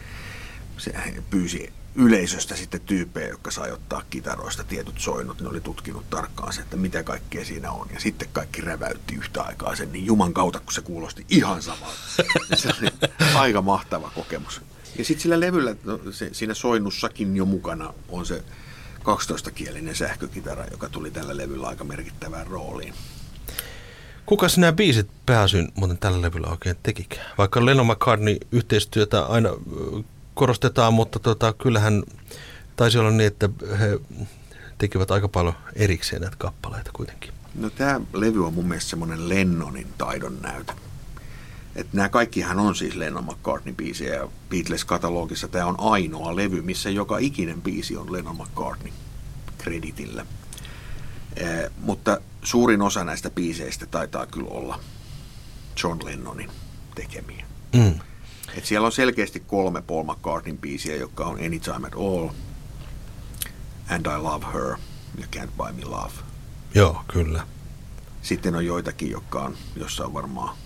se 0.79 0.92
pyysi 1.31 1.73
yleisöstä 1.97 2.57
sitten 2.57 2.81
tyyppejä, 2.81 3.29
jotka 3.29 3.51
sai 3.51 3.73
ottaa 3.73 4.03
kitaroista 4.11 4.65
tietyt 4.65 4.99
soinnut, 4.99 5.41
ne 5.41 5.49
oli 5.49 5.61
tutkinut 5.61 6.11
tarkkaan 6.11 6.53
se, 6.53 6.61
että 6.61 6.77
mitä 6.77 7.03
kaikkea 7.03 7.45
siinä 7.45 7.71
on. 7.71 7.89
Ja 7.95 8.01
sitten 8.01 8.29
kaikki 8.33 8.61
räväytti 8.61 9.15
yhtä 9.15 9.43
aikaa 9.43 9.77
sen, 9.77 9.93
niin 9.93 10.07
juman 10.07 10.33
kautta, 10.33 10.61
kun 10.61 10.73
se 10.73 10.81
kuulosti 10.81 11.27
ihan 11.29 11.63
samalta. 11.63 11.99
se 12.55 12.69
oli 12.69 13.11
aika 13.35 13.63
mahtava 13.63 14.11
kokemus. 14.15 14.61
Ja 14.99 15.05
sitten 15.05 15.23
sillä 15.23 15.41
levyllä, 15.41 15.77
no, 15.85 16.01
se, 16.11 16.29
siinä 16.33 16.55
soinnussakin 16.55 17.37
jo 17.37 17.45
mukana 17.45 17.95
on 18.09 18.27
se 18.27 18.45
12-kielinen 19.01 19.95
sähkökitara, 19.95 20.65
joka 20.71 20.89
tuli 20.89 21.11
tällä 21.11 21.37
levyllä 21.37 21.67
aika 21.67 21.85
merkittävään 21.85 22.47
rooliin. 22.47 22.95
Kuka 24.27 24.47
nämä 24.57 24.73
biisit 24.73 25.09
pääsyn 25.27 25.69
muuten 25.75 25.99
tällä 25.99 26.23
levyllä 26.23 26.47
oikein 26.47 26.77
tekikään? 26.83 27.27
Vaikka 27.39 27.67
Lennon 27.67 27.87
McCartney 27.87 28.37
yhteistyötä 28.53 29.23
aina 29.23 29.49
korostetaan, 30.37 30.94
mutta 30.94 31.18
tota, 31.18 31.53
kyllähän 31.53 32.03
taisi 32.77 32.99
olla 32.99 33.11
niin, 33.11 33.27
että 33.27 33.49
he 33.79 33.99
tekivät 34.79 35.11
aika 35.11 35.29
paljon 35.29 35.55
erikseen 35.75 36.22
näitä 36.22 36.37
kappaleita 36.37 36.90
kuitenkin. 36.92 37.33
No 37.55 37.70
tämä 37.70 38.01
levy 38.12 38.46
on 38.46 38.55
mun 38.55 38.68
mielestä 38.68 38.90
semmoinen 38.90 39.29
Lennonin 39.29 39.87
taidon 39.99 40.38
näytä. 40.42 40.75
Että 41.77 41.96
nämä 41.96 42.09
kaikkihan 42.09 42.59
on 42.59 42.77
siis 42.77 42.96
Lennon 42.96 43.25
McCartney-biisejä 43.25 44.14
ja 44.14 44.29
Beatles-katalogissa 44.51 45.49
tämä 45.49 45.66
on 45.66 45.81
ainoa 45.81 46.37
levy, 46.37 46.62
missä 46.62 46.90
joka 46.90 47.18
ikinen 47.18 47.62
biisi 47.62 47.96
on 47.96 48.12
Lennon 48.12 48.37
McCartney 48.37 48.92
kreditillä. 49.59 50.27
Eh, 51.37 51.70
mutta 51.81 52.20
suurin 52.42 52.83
osa 52.83 53.05
näistä 53.05 53.31
biiseistä 53.31 53.87
taitaa 53.87 54.27
kyllä 54.27 54.49
olla 54.51 54.81
John 55.83 55.99
Lennonin 56.05 56.51
tekemiä. 56.94 57.46
Mm. 57.75 58.01
Et 58.55 58.65
siellä 58.65 58.87
on 58.87 58.93
selkeästi 58.93 59.41
kolme 59.41 59.83
Paul 59.83 60.05
McCartneyn 60.05 60.59
biisiä, 60.59 60.97
jotka 60.97 61.25
on 61.25 61.39
Anytime 61.47 61.87
at 61.87 61.95
All, 61.95 62.29
And 63.89 64.07
I 64.07 64.23
Love 64.23 64.47
Her 64.55 64.77
ja 65.19 65.27
Can't 65.37 65.51
Buy 65.57 65.73
Me 65.73 65.85
Love. 65.85 66.13
Joo, 66.75 67.03
kyllä. 67.09 67.47
Sitten 68.23 68.55
on 68.55 68.67
joitakin, 68.67 69.11
jotka 69.11 69.43
on, 69.43 69.57
jossa 69.77 70.05
on 70.05 70.15
varmaan 70.15 70.57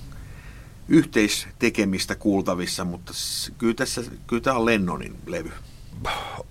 yhteistekemistä 0.88 2.14
kuultavissa, 2.14 2.84
mutta 2.84 3.12
kyllä, 3.58 3.74
tässä, 3.74 4.02
kyllä 4.26 4.42
tämä 4.42 4.56
on 4.56 4.66
Lennonin 4.66 5.18
levy. 5.26 5.52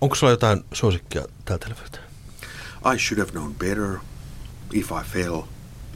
Onko 0.02 0.15
sulla 0.15 0.32
jotain 0.32 0.63
suosikkia 0.74 1.26
tältä 1.46 1.70
levyltä? 1.70 2.00
I 2.94 3.00
should 3.00 3.20
have 3.20 3.32
known 3.32 3.56
better 3.56 3.98
if 4.74 4.92
I 4.92 5.10
fell 5.13 5.42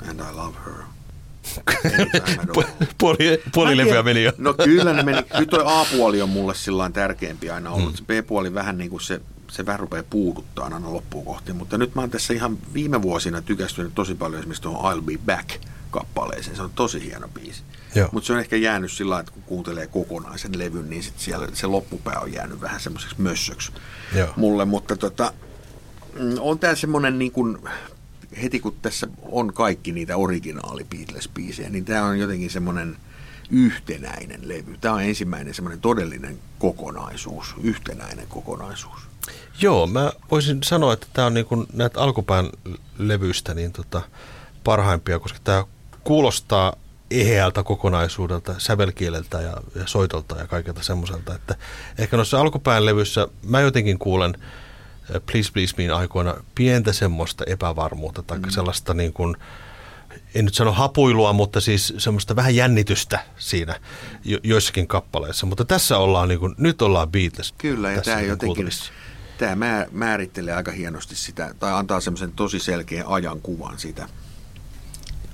and 0.09 0.19
I 0.19 0.35
love 0.35 0.57
her. 0.65 0.83
Puoli, 2.97 3.41
puoli 3.53 3.77
levyä 3.77 4.03
meni 4.03 4.23
jo. 4.23 4.31
No 4.37 4.53
kyllä 4.53 4.93
ne 4.93 5.03
meni. 5.03 5.23
Kyllä 5.23 5.45
tuo 5.45 5.63
A-puoli 5.65 6.21
on 6.21 6.29
mulle 6.29 6.55
sillä 6.55 6.89
tärkeämpi 6.89 7.49
aina 7.49 7.71
ollut. 7.71 7.91
Mm. 7.91 7.97
Se 7.97 8.03
B-puoli 8.03 8.53
vähän 8.53 8.77
niin 8.77 8.89
kuin 8.89 9.01
se, 9.01 9.21
se 9.51 9.65
vähän 9.65 9.79
rupeaa 9.79 10.03
puuduttaa 10.09 10.65
aina 10.65 10.93
loppuun 10.93 11.25
kohti. 11.25 11.53
Mutta 11.53 11.77
nyt 11.77 11.95
mä 11.95 12.01
oon 12.01 12.09
tässä 12.09 12.33
ihan 12.33 12.57
viime 12.73 13.01
vuosina 13.01 13.41
tykästynyt 13.41 13.95
tosi 13.95 14.15
paljon 14.15 14.39
esimerkiksi 14.39 14.61
tuohon 14.61 14.97
I'll 14.97 15.01
Be 15.01 15.13
Back 15.25 15.49
kappaleeseen. 15.91 16.55
Se 16.55 16.61
on 16.61 16.71
tosi 16.75 17.05
hieno 17.05 17.27
biisi. 17.27 17.63
Mutta 18.11 18.27
se 18.27 18.33
on 18.33 18.39
ehkä 18.39 18.55
jäänyt 18.55 18.91
sillä 18.91 19.19
että 19.19 19.31
kun 19.31 19.43
kuuntelee 19.43 19.87
kokonaisen 19.87 20.59
levyn, 20.59 20.89
niin 20.89 21.03
sit 21.03 21.19
siellä 21.19 21.47
se 21.53 21.67
loppupää 21.67 22.19
on 22.19 22.33
jäänyt 22.33 22.61
vähän 22.61 22.79
semmoiseksi 22.79 23.15
mössöksi 23.17 23.71
Joo. 24.15 24.33
mulle. 24.35 24.65
Mutta 24.65 24.95
tota, 24.95 25.33
mm, 26.19 26.35
on 26.39 26.59
tämä 26.59 26.75
semmoinen 26.75 27.19
niin 27.19 27.31
kuin 27.31 27.57
heti 28.41 28.59
kun 28.59 28.75
tässä 28.81 29.07
on 29.31 29.53
kaikki 29.53 29.91
niitä 29.91 30.17
originaali 30.17 30.85
Beatles-biisejä, 30.95 31.69
niin 31.69 31.85
tämä 31.85 32.05
on 32.05 32.19
jotenkin 32.19 32.49
semmoinen 32.49 32.97
yhtenäinen 33.51 34.47
levy. 34.47 34.77
Tämä 34.81 34.93
on 34.93 35.03
ensimmäinen 35.03 35.53
semmoinen 35.53 35.81
todellinen 35.81 36.39
kokonaisuus, 36.59 37.55
yhtenäinen 37.63 38.27
kokonaisuus. 38.27 38.99
Joo, 39.61 39.87
mä 39.87 40.11
voisin 40.31 40.63
sanoa, 40.63 40.93
että 40.93 41.07
tämä 41.13 41.27
on 41.27 41.33
niin 41.33 41.45
näitä 41.73 42.01
alkupään 42.01 42.49
levyistä 42.97 43.53
niin 43.53 43.71
tota 43.71 44.01
parhaimpia, 44.63 45.19
koska 45.19 45.39
tämä 45.43 45.63
kuulostaa 46.03 46.75
eheältä 47.11 47.63
kokonaisuudelta, 47.63 48.55
sävelkieleltä 48.57 49.41
ja, 49.41 49.57
ja 49.75 49.83
soitolta 49.85 50.37
ja 50.37 50.47
kaikelta 50.47 50.83
semmoiselta, 50.83 51.35
että 51.35 51.55
ehkä 51.97 52.15
noissa 52.15 52.39
alkupään 52.41 52.85
levyssä 52.85 53.27
mä 53.43 53.61
jotenkin 53.61 53.99
kuulen– 53.99 54.37
Please 55.31 55.51
Please 55.53 55.73
Me 55.77 55.89
aikoina 55.89 56.35
pientä 56.55 56.93
semmoista 56.93 57.43
epävarmuutta 57.47 58.23
tai 58.23 58.39
mm. 58.39 58.49
sellaista 58.49 58.93
niin 58.93 59.13
kuin, 59.13 59.35
en 60.35 60.45
nyt 60.45 60.53
sano 60.53 60.71
hapuilua, 60.71 61.33
mutta 61.33 61.61
siis 61.61 61.93
semmoista 61.97 62.35
vähän 62.35 62.55
jännitystä 62.55 63.19
siinä 63.37 63.79
jo, 64.25 64.39
joissakin 64.43 64.87
kappaleissa. 64.87 65.45
Mutta 65.45 65.65
tässä 65.65 65.97
ollaan, 65.97 66.29
niin 66.29 66.39
kuin, 66.39 66.55
nyt 66.57 66.81
ollaan 66.81 67.11
Beatles. 67.11 67.53
Kyllä, 67.57 67.91
ja 67.91 68.01
tämä 68.01 68.21
jotenkin, 68.21 68.69
tämä 69.37 69.87
määrittelee 69.91 70.53
aika 70.53 70.71
hienosti 70.71 71.15
sitä, 71.15 71.55
tai 71.59 71.73
antaa 71.73 71.99
semmoisen 71.99 72.31
tosi 72.31 72.59
selkeän 72.59 73.07
ajankuvan 73.07 73.79
siitä 73.79 74.09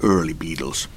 early 0.03 0.33
Beatles 0.33 0.89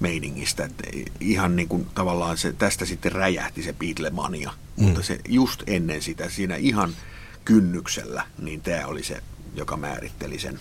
meiningistä, 0.00 0.64
että 0.64 0.84
ihan 1.20 1.56
niin 1.56 1.68
kuin 1.68 1.86
tavallaan 1.94 2.38
se, 2.38 2.52
tästä 2.52 2.84
sitten 2.84 3.12
räjähti 3.12 3.62
se 3.62 3.72
Beatlemania, 3.72 4.50
mm. 4.76 4.84
mutta 4.84 5.02
se 5.02 5.18
just 5.28 5.62
ennen 5.66 6.02
sitä, 6.02 6.30
siinä 6.30 6.56
ihan– 6.56 6.92
kynnyksellä, 7.44 8.22
niin 8.38 8.60
tämä 8.60 8.86
oli 8.86 9.02
se, 9.02 9.22
joka 9.54 9.76
määritteli 9.76 10.38
sen 10.38 10.58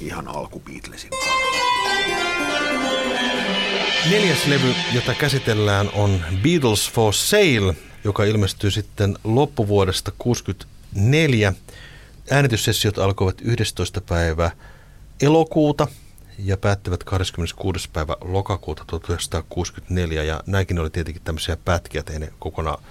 ihan 0.00 0.28
alku 0.28 0.60
Beatlesin. 0.60 1.10
Neljäs 4.10 4.46
levy, 4.46 4.74
jota 4.92 5.14
käsitellään, 5.14 5.90
on 5.94 6.20
Beatles 6.42 6.90
for 6.90 7.14
Sale, 7.14 7.76
joka 8.04 8.24
ilmestyy 8.24 8.70
sitten 8.70 9.18
loppuvuodesta 9.24 10.10
1964. 10.10 11.52
Äänityssessiot 12.30 12.98
alkoivat 12.98 13.36
11. 13.42 14.00
päivä 14.00 14.50
elokuuta 15.20 15.88
ja 16.38 16.56
päättyvät 16.56 17.04
26. 17.04 17.90
päivä 17.92 18.16
lokakuuta 18.20 18.84
1964. 18.86 20.22
Ja 20.22 20.42
näinkin 20.46 20.78
oli 20.78 20.90
tietenkin 20.90 21.22
tämmöisiä 21.22 21.56
pätkiä, 21.64 22.02
ei 22.12 22.18
ne 22.18 22.32
kokonaan 22.38 22.82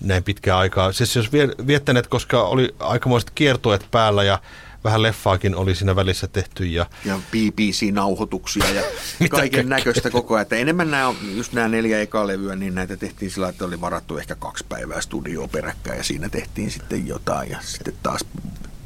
näin 0.00 0.24
pitkää 0.24 0.58
aikaa. 0.58 0.92
Siis 0.92 1.16
jos 1.16 1.32
viettäneet, 1.66 2.06
koska 2.06 2.42
oli 2.42 2.74
aikamoiset 2.78 3.30
kiertueet 3.34 3.86
päällä 3.90 4.24
ja 4.24 4.38
vähän 4.84 5.02
leffaakin 5.02 5.54
oli 5.54 5.74
siinä 5.74 5.96
välissä 5.96 6.26
tehty. 6.26 6.66
Ja, 6.66 6.86
ja 7.04 7.20
BBC-nauhoituksia 7.30 8.70
ja 8.70 8.82
kaiken 9.28 9.68
näköistä 9.68 10.10
koko 10.10 10.34
ajan. 10.34 10.42
Että 10.42 10.56
enemmän 10.56 10.90
nämä, 10.90 11.14
just 11.34 11.52
nämä 11.52 11.68
neljä 11.68 12.00
ekaa 12.00 12.26
levyä, 12.26 12.56
niin 12.56 12.74
näitä 12.74 12.96
tehtiin 12.96 13.30
sillä 13.30 13.48
että 13.48 13.64
oli 13.64 13.80
varattu 13.80 14.18
ehkä 14.18 14.34
kaksi 14.34 14.64
päivää 14.68 15.00
studioon 15.00 15.48
peräkkäin 15.48 15.98
ja 15.98 16.04
siinä 16.04 16.28
tehtiin 16.28 16.70
sitten 16.70 17.06
jotain. 17.06 17.50
Ja 17.50 17.58
sitten 17.60 17.94
taas 18.02 18.24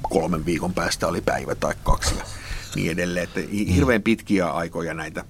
kolmen 0.02 0.46
viikon 0.46 0.74
päästä 0.74 1.06
oli 1.06 1.20
päivä 1.20 1.54
tai 1.54 1.74
kaksi 1.82 2.14
ja 2.18 2.24
niin 2.74 2.90
edelleen. 2.90 3.24
Että 3.24 3.40
hirveän 3.74 4.02
pitkiä 4.02 4.46
aikoja 4.46 4.94
näitä 4.94 5.24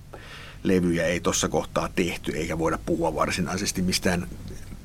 levyjä 0.62 1.06
ei 1.06 1.20
tuossa 1.20 1.48
kohtaa 1.48 1.88
tehty, 1.94 2.32
eikä 2.32 2.58
voida 2.58 2.78
puhua 2.86 3.14
varsinaisesti 3.14 3.82
mistään 3.82 4.28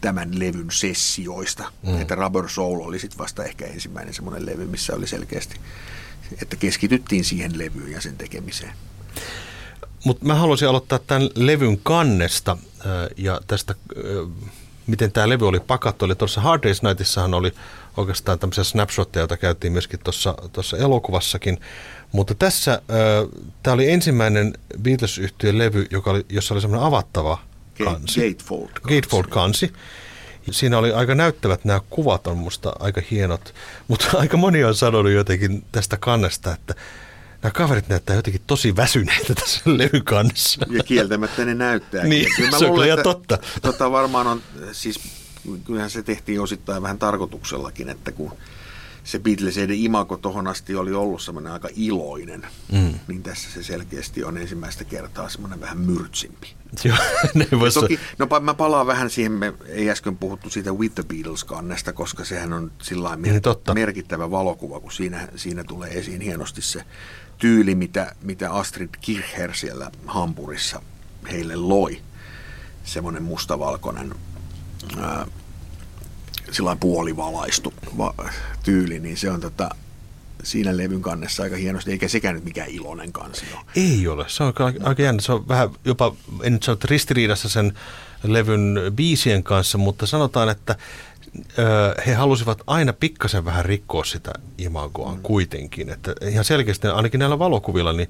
tämän 0.03 0.39
levyn 0.39 0.71
sessioista. 0.71 1.71
Mm. 1.83 2.01
Että 2.01 2.15
Rubber 2.15 2.49
Soul 2.49 2.79
oli 2.81 2.99
sitten 2.99 3.19
vasta 3.19 3.43
ehkä 3.43 3.65
ensimmäinen 3.65 4.13
semmoinen 4.13 4.45
levy, 4.45 4.65
missä 4.65 4.95
oli 4.95 5.07
selkeästi, 5.07 5.55
että 6.41 6.55
keskityttiin 6.55 7.23
siihen 7.23 7.57
levyyn 7.57 7.91
ja 7.91 8.01
sen 8.01 8.17
tekemiseen. 8.17 8.73
Mutta 10.05 10.25
mä 10.25 10.35
haluaisin 10.35 10.67
aloittaa 10.67 10.99
tämän 10.99 11.29
levyn 11.35 11.79
kannesta 11.83 12.57
ja 13.17 13.41
tästä, 13.47 13.75
miten 14.87 15.11
tämä 15.11 15.29
levy 15.29 15.47
oli 15.47 15.59
pakattu. 15.59 16.05
Oli 16.05 16.15
tuossa 16.15 16.41
Hard 16.41 16.63
Day's 16.63 16.87
Nightissahan 16.87 17.33
oli 17.33 17.53
oikeastaan 17.97 18.39
tämmöisiä 18.39 18.63
snapshotteja, 18.63 19.21
joita 19.21 19.37
käytiin 19.37 19.73
myöskin 19.73 19.99
tuossa 20.53 20.77
elokuvassakin. 20.77 21.59
Mutta 22.11 22.35
tässä 22.35 22.81
tämä 23.63 23.73
oli 23.73 23.91
ensimmäinen 23.91 24.53
Beatles-yhtiön 24.81 25.57
levy, 25.57 25.85
joka 25.91 26.11
oli, 26.11 26.25
jossa 26.29 26.53
oli 26.53 26.61
semmoinen 26.61 26.87
avattava 26.87 27.37
kansi. 27.85 28.31
Gatefold 28.31 28.67
kansi. 28.67 28.95
Gatefold 28.95 29.25
kansi. 29.29 29.73
Siinä 30.51 30.77
oli 30.77 30.91
aika 30.91 31.15
näyttävät 31.15 31.65
nämä 31.65 31.79
kuvat, 31.89 32.27
on 32.27 32.37
musta 32.37 32.73
aika 32.79 33.01
hienot, 33.11 33.53
mutta 33.87 34.05
aika 34.19 34.37
moni 34.37 34.63
on 34.63 34.75
sanonut 34.75 35.11
jotenkin 35.11 35.65
tästä 35.71 35.97
kannesta, 35.97 36.53
että 36.53 36.75
nämä 37.43 37.51
kaverit 37.51 37.89
näyttää 37.89 38.15
jotenkin 38.15 38.41
tosi 38.47 38.75
väsyneitä 38.75 39.35
tässä 39.41 39.61
levykannessa. 39.65 40.65
Ja 40.69 40.83
kieltämättä 40.83 41.45
ne 41.45 41.53
näyttää. 41.53 42.03
niin, 42.03 42.27
kyllä 42.35 42.59
se 42.59 42.65
on 42.65 42.79
kyllä 42.79 43.03
totta. 43.03 43.37
Tota 43.61 43.91
varmaan 43.91 44.27
on, 44.27 44.41
siis 44.71 44.99
kyllähän 45.65 45.89
se 45.89 46.03
tehtiin 46.03 46.41
osittain 46.41 46.83
vähän 46.83 46.99
tarkoituksellakin, 46.99 47.89
että 47.89 48.11
kun 48.11 48.37
se 49.03 49.19
Beatleseiden 49.19 49.77
imago 49.77 50.17
tohon 50.17 50.47
asti 50.47 50.75
oli 50.75 50.93
ollut 50.93 51.21
semmoinen 51.21 51.53
aika 51.53 51.69
iloinen, 51.75 52.47
mm. 52.71 52.93
niin 53.07 53.23
tässä 53.23 53.51
se 53.51 53.63
selkeästi 53.63 54.23
on 54.23 54.37
ensimmäistä 54.37 54.83
kertaa 54.83 55.29
semmoinen 55.29 55.61
vähän 55.61 55.77
myrtsimpi. 55.77 56.55
Joo, 56.83 56.97
ne 57.35 57.47
toki, 57.73 57.99
no 58.17 58.27
mä 58.41 58.53
palaan 58.53 58.87
vähän 58.87 59.09
siihen, 59.09 59.31
me 59.31 59.53
ei 59.67 59.89
äsken 59.89 60.17
puhuttu 60.17 60.49
siitä 60.49 60.71
With 60.71 60.95
the 60.95 61.03
Beatles-kannesta, 61.03 61.93
koska 61.93 62.25
sehän 62.25 62.53
on 62.53 62.71
sillä 62.81 63.15
niin, 63.15 63.41
merkittävä 63.73 64.31
valokuva, 64.31 64.79
kun 64.79 64.91
siinä, 64.91 65.27
siinä 65.35 65.63
tulee 65.63 65.89
esiin 65.89 66.21
hienosti 66.21 66.61
se 66.61 66.83
tyyli, 67.37 67.75
mitä, 67.75 68.15
mitä 68.21 68.51
Astrid 68.51 68.89
Kircher 69.01 69.53
siellä 69.55 69.91
Hampurissa 70.05 70.81
heille 71.31 71.55
loi. 71.55 72.01
Semmoinen 72.83 73.23
mustavalkoinen 73.23 74.15
ää, 74.97 75.27
sillä 76.53 76.75
puolivalaistu 76.79 77.73
va- 77.97 78.13
tyyli, 78.63 78.99
niin 78.99 79.17
se 79.17 79.31
on 79.31 79.41
tota, 79.41 79.69
siinä 80.43 80.77
levyn 80.77 81.01
kannessa 81.01 81.43
aika 81.43 81.55
hienosti, 81.55 81.91
eikä 81.91 82.07
sekään 82.07 82.35
nyt 82.35 82.43
mikään 82.43 82.69
iloinen 82.69 83.11
kansi 83.11 83.45
ole. 83.53 83.65
Ei 83.75 84.07
ole, 84.07 84.25
se 84.27 84.43
on 84.43 84.53
aika 84.83 85.01
jännä. 85.01 85.21
Se 85.21 85.31
on 85.31 85.47
vähän 85.47 85.69
jopa, 85.85 86.15
en 86.43 86.53
nyt 86.53 86.63
sano, 86.63 86.77
ristiriidassa 86.83 87.49
sen 87.49 87.73
levyn 88.23 88.79
biisien 88.95 89.43
kanssa, 89.43 89.77
mutta 89.77 90.05
sanotaan, 90.05 90.49
että 90.49 90.75
he 92.05 92.13
halusivat 92.13 92.61
aina 92.67 92.93
pikkasen 92.93 93.45
vähän 93.45 93.65
rikkoa 93.65 94.03
sitä 94.03 94.33
imagoa 94.57 95.15
mm. 95.15 95.21
kuitenkin. 95.21 95.89
Että 95.89 96.15
ihan 96.29 96.45
selkeästi, 96.45 96.87
ainakin 96.87 97.19
näillä 97.19 97.39
valokuvilla, 97.39 97.93
niin 97.93 98.09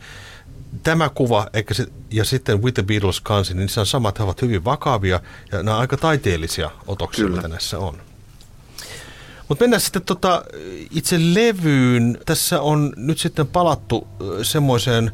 tämä 0.83 1.09
kuva 1.09 1.47
eikä 1.53 1.73
se, 1.73 1.87
ja 2.11 2.25
sitten 2.25 2.63
With 2.63 2.73
the 2.73 2.83
Beatles 2.83 3.21
kansi, 3.21 3.53
niin 3.53 3.69
se 3.69 3.79
on 3.79 3.85
samat, 3.85 4.19
he 4.19 4.23
ovat 4.23 4.41
hyvin 4.41 4.65
vakavia 4.65 5.19
ja 5.51 5.63
nämä 5.63 5.77
aika 5.77 5.97
taiteellisia 5.97 6.71
otoksia, 6.87 7.25
Kyllä. 7.25 7.35
mitä 7.35 7.47
näissä 7.47 7.79
on. 7.79 8.01
Mutta 9.47 9.63
mennään 9.63 9.81
sitten 9.81 10.01
tota 10.01 10.43
itse 10.91 11.17
levyyn. 11.19 12.17
Tässä 12.25 12.61
on 12.61 12.93
nyt 12.95 13.17
sitten 13.17 13.47
palattu 13.47 14.07
semmoiseen 14.43 15.11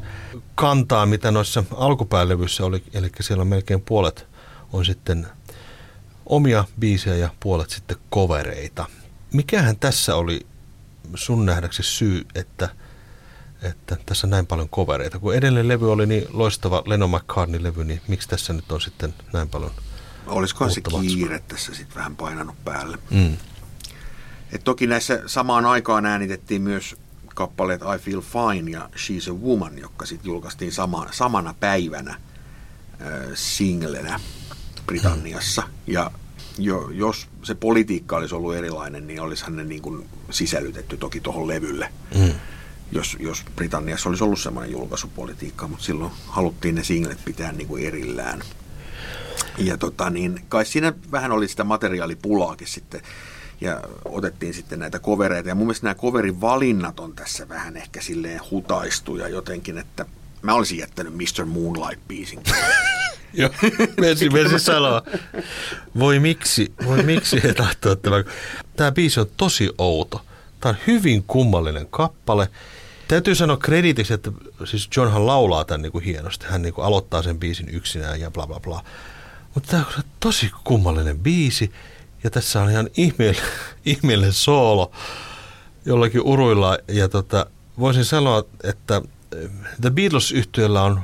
kantaan, 0.54 1.08
mitä 1.08 1.30
noissa 1.30 1.64
alkupäälevyissä 1.76 2.64
oli, 2.64 2.82
eli 2.94 3.10
siellä 3.20 3.40
on 3.40 3.48
melkein 3.48 3.80
puolet 3.80 4.30
on 4.72 4.84
sitten 4.84 5.26
omia 6.26 6.64
biisejä 6.80 7.16
ja 7.16 7.30
puolet 7.40 7.70
sitten 7.70 7.96
kovereita. 8.10 8.86
Mikähän 9.32 9.76
tässä 9.76 10.16
oli 10.16 10.46
sun 11.14 11.46
nähdäksi 11.46 11.82
syy, 11.82 12.26
että, 12.34 12.68
että 13.62 13.96
tässä 14.06 14.26
on 14.26 14.30
näin 14.30 14.46
paljon 14.46 14.68
kovereita? 14.68 15.18
Kun 15.18 15.34
edellinen 15.34 15.68
levy 15.68 15.92
oli 15.92 16.06
niin 16.06 16.24
loistava 16.30 16.82
Lennon 16.86 17.10
McCartney-levy, 17.10 17.84
niin 17.84 18.00
miksi 18.08 18.28
tässä 18.28 18.52
nyt 18.52 18.72
on 18.72 18.80
sitten 18.80 19.14
näin 19.32 19.48
paljon 19.48 19.72
Olisikohan 20.26 20.72
se 20.72 20.80
kiire 20.80 21.38
tässä 21.48 21.74
sitten 21.74 21.96
vähän 21.96 22.16
painanut 22.16 22.64
päälle? 22.64 22.98
Mm. 23.10 23.36
Et 24.52 24.64
toki 24.64 24.86
näissä 24.86 25.22
samaan 25.26 25.66
aikaan 25.66 26.06
äänitettiin 26.06 26.62
myös 26.62 26.96
kappaleet 27.34 27.80
I 27.80 27.98
Feel 27.98 28.20
Fine 28.20 28.70
ja 28.70 28.90
She's 28.96 29.30
a 29.30 29.34
Woman, 29.34 29.78
jotka 29.78 30.06
sitten 30.06 30.28
julkaistiin 30.28 30.72
sama, 30.72 31.06
samana 31.10 31.54
päivänä 31.60 32.10
äh, 32.10 32.18
singlenä 33.34 34.20
Britanniassa. 34.86 35.62
Ja 35.86 36.10
jo, 36.58 36.90
jos 36.90 37.28
se 37.42 37.54
politiikka 37.54 38.16
olisi 38.16 38.34
ollut 38.34 38.54
erilainen, 38.54 39.06
niin 39.06 39.20
olisihan 39.20 39.56
ne 39.56 39.64
niin 39.64 39.82
kuin 39.82 40.08
sisällytetty 40.30 40.96
toki 40.96 41.20
tuohon 41.20 41.48
levylle. 41.48 41.92
Mm. 42.14 42.32
Jos, 42.92 43.16
jos 43.20 43.44
Britanniassa 43.56 44.08
olisi 44.08 44.24
ollut 44.24 44.40
semmoinen 44.40 44.72
julkaisupolitiikka, 44.72 45.68
mutta 45.68 45.84
silloin 45.84 46.12
haluttiin 46.26 46.74
ne 46.74 46.84
singlet 46.84 47.24
pitää 47.24 47.52
niin 47.52 47.68
kuin 47.68 47.86
erillään. 47.86 48.42
Ja 49.58 49.76
tota, 49.76 50.10
niin, 50.10 50.44
kai 50.48 50.64
siinä 50.64 50.92
vähän 51.12 51.32
oli 51.32 51.48
sitä 51.48 51.64
materiaalipulaakin 51.64 52.68
sitten 52.68 53.02
ja 53.60 53.80
otettiin 54.04 54.54
sitten 54.54 54.78
näitä 54.78 54.98
kovereita. 54.98 55.48
Ja 55.48 55.54
mun 55.54 55.66
mielestä 55.66 55.86
nämä 55.86 55.94
coverin 55.94 56.40
valinnat 56.40 57.00
on 57.00 57.12
tässä 57.12 57.48
vähän 57.48 57.76
ehkä 57.76 58.00
silleen 58.00 58.40
hutaistuja 58.50 59.28
jotenkin, 59.28 59.78
että 59.78 60.06
mä 60.42 60.54
olisin 60.54 60.78
jättänyt 60.78 61.14
Mr. 61.14 61.44
Moonlight-biisin. 61.44 62.40
Joo, 63.32 63.50
mesi, 64.00 64.30
mesi 64.42 64.58
sanoa. 64.58 65.02
Voi 65.98 66.18
miksi, 66.18 66.72
voi 66.86 67.02
miksi 67.02 67.42
he 67.42 67.54
tahtoo 67.54 67.96
tämä. 67.96 68.24
Tämä 68.76 68.92
biisi 68.92 69.20
on 69.20 69.26
tosi 69.36 69.70
outo. 69.78 70.24
Tämä 70.60 70.70
on 70.70 70.78
hyvin 70.86 71.24
kummallinen 71.26 71.86
kappale. 71.90 72.48
Täytyy 73.08 73.34
sanoa 73.34 73.56
kreditiksi, 73.56 74.14
että 74.14 74.32
siis 74.64 74.88
Johnhan 74.96 75.26
laulaa 75.26 75.64
tämän 75.64 75.82
niin 75.82 75.92
kuin 75.92 76.04
hienosti. 76.04 76.46
Hän 76.48 76.62
niin 76.62 76.74
kuin 76.74 76.84
aloittaa 76.84 77.22
sen 77.22 77.38
biisin 77.38 77.68
yksinään 77.68 78.20
ja 78.20 78.30
bla 78.30 78.46
bla 78.46 78.60
bla. 78.60 78.84
Mutta 79.54 79.70
tämä 79.70 79.84
on 79.96 80.04
tosi 80.20 80.50
kummallinen 80.64 81.18
biisi. 81.18 81.72
Ja 82.24 82.30
tässä 82.30 82.62
on 82.62 82.70
ihan 82.70 82.90
ihmeellinen, 82.96 83.50
ihmeellinen 83.84 84.32
soolo 84.32 84.92
jollakin 85.84 86.20
uruilla. 86.20 86.78
Ja 86.88 87.08
tota, 87.08 87.46
voisin 87.78 88.04
sanoa, 88.04 88.44
että 88.64 89.02
eh, 89.36 89.50
The 89.80 89.90
beatles 89.90 90.32
yhtiöllä 90.32 90.82
on 90.82 91.00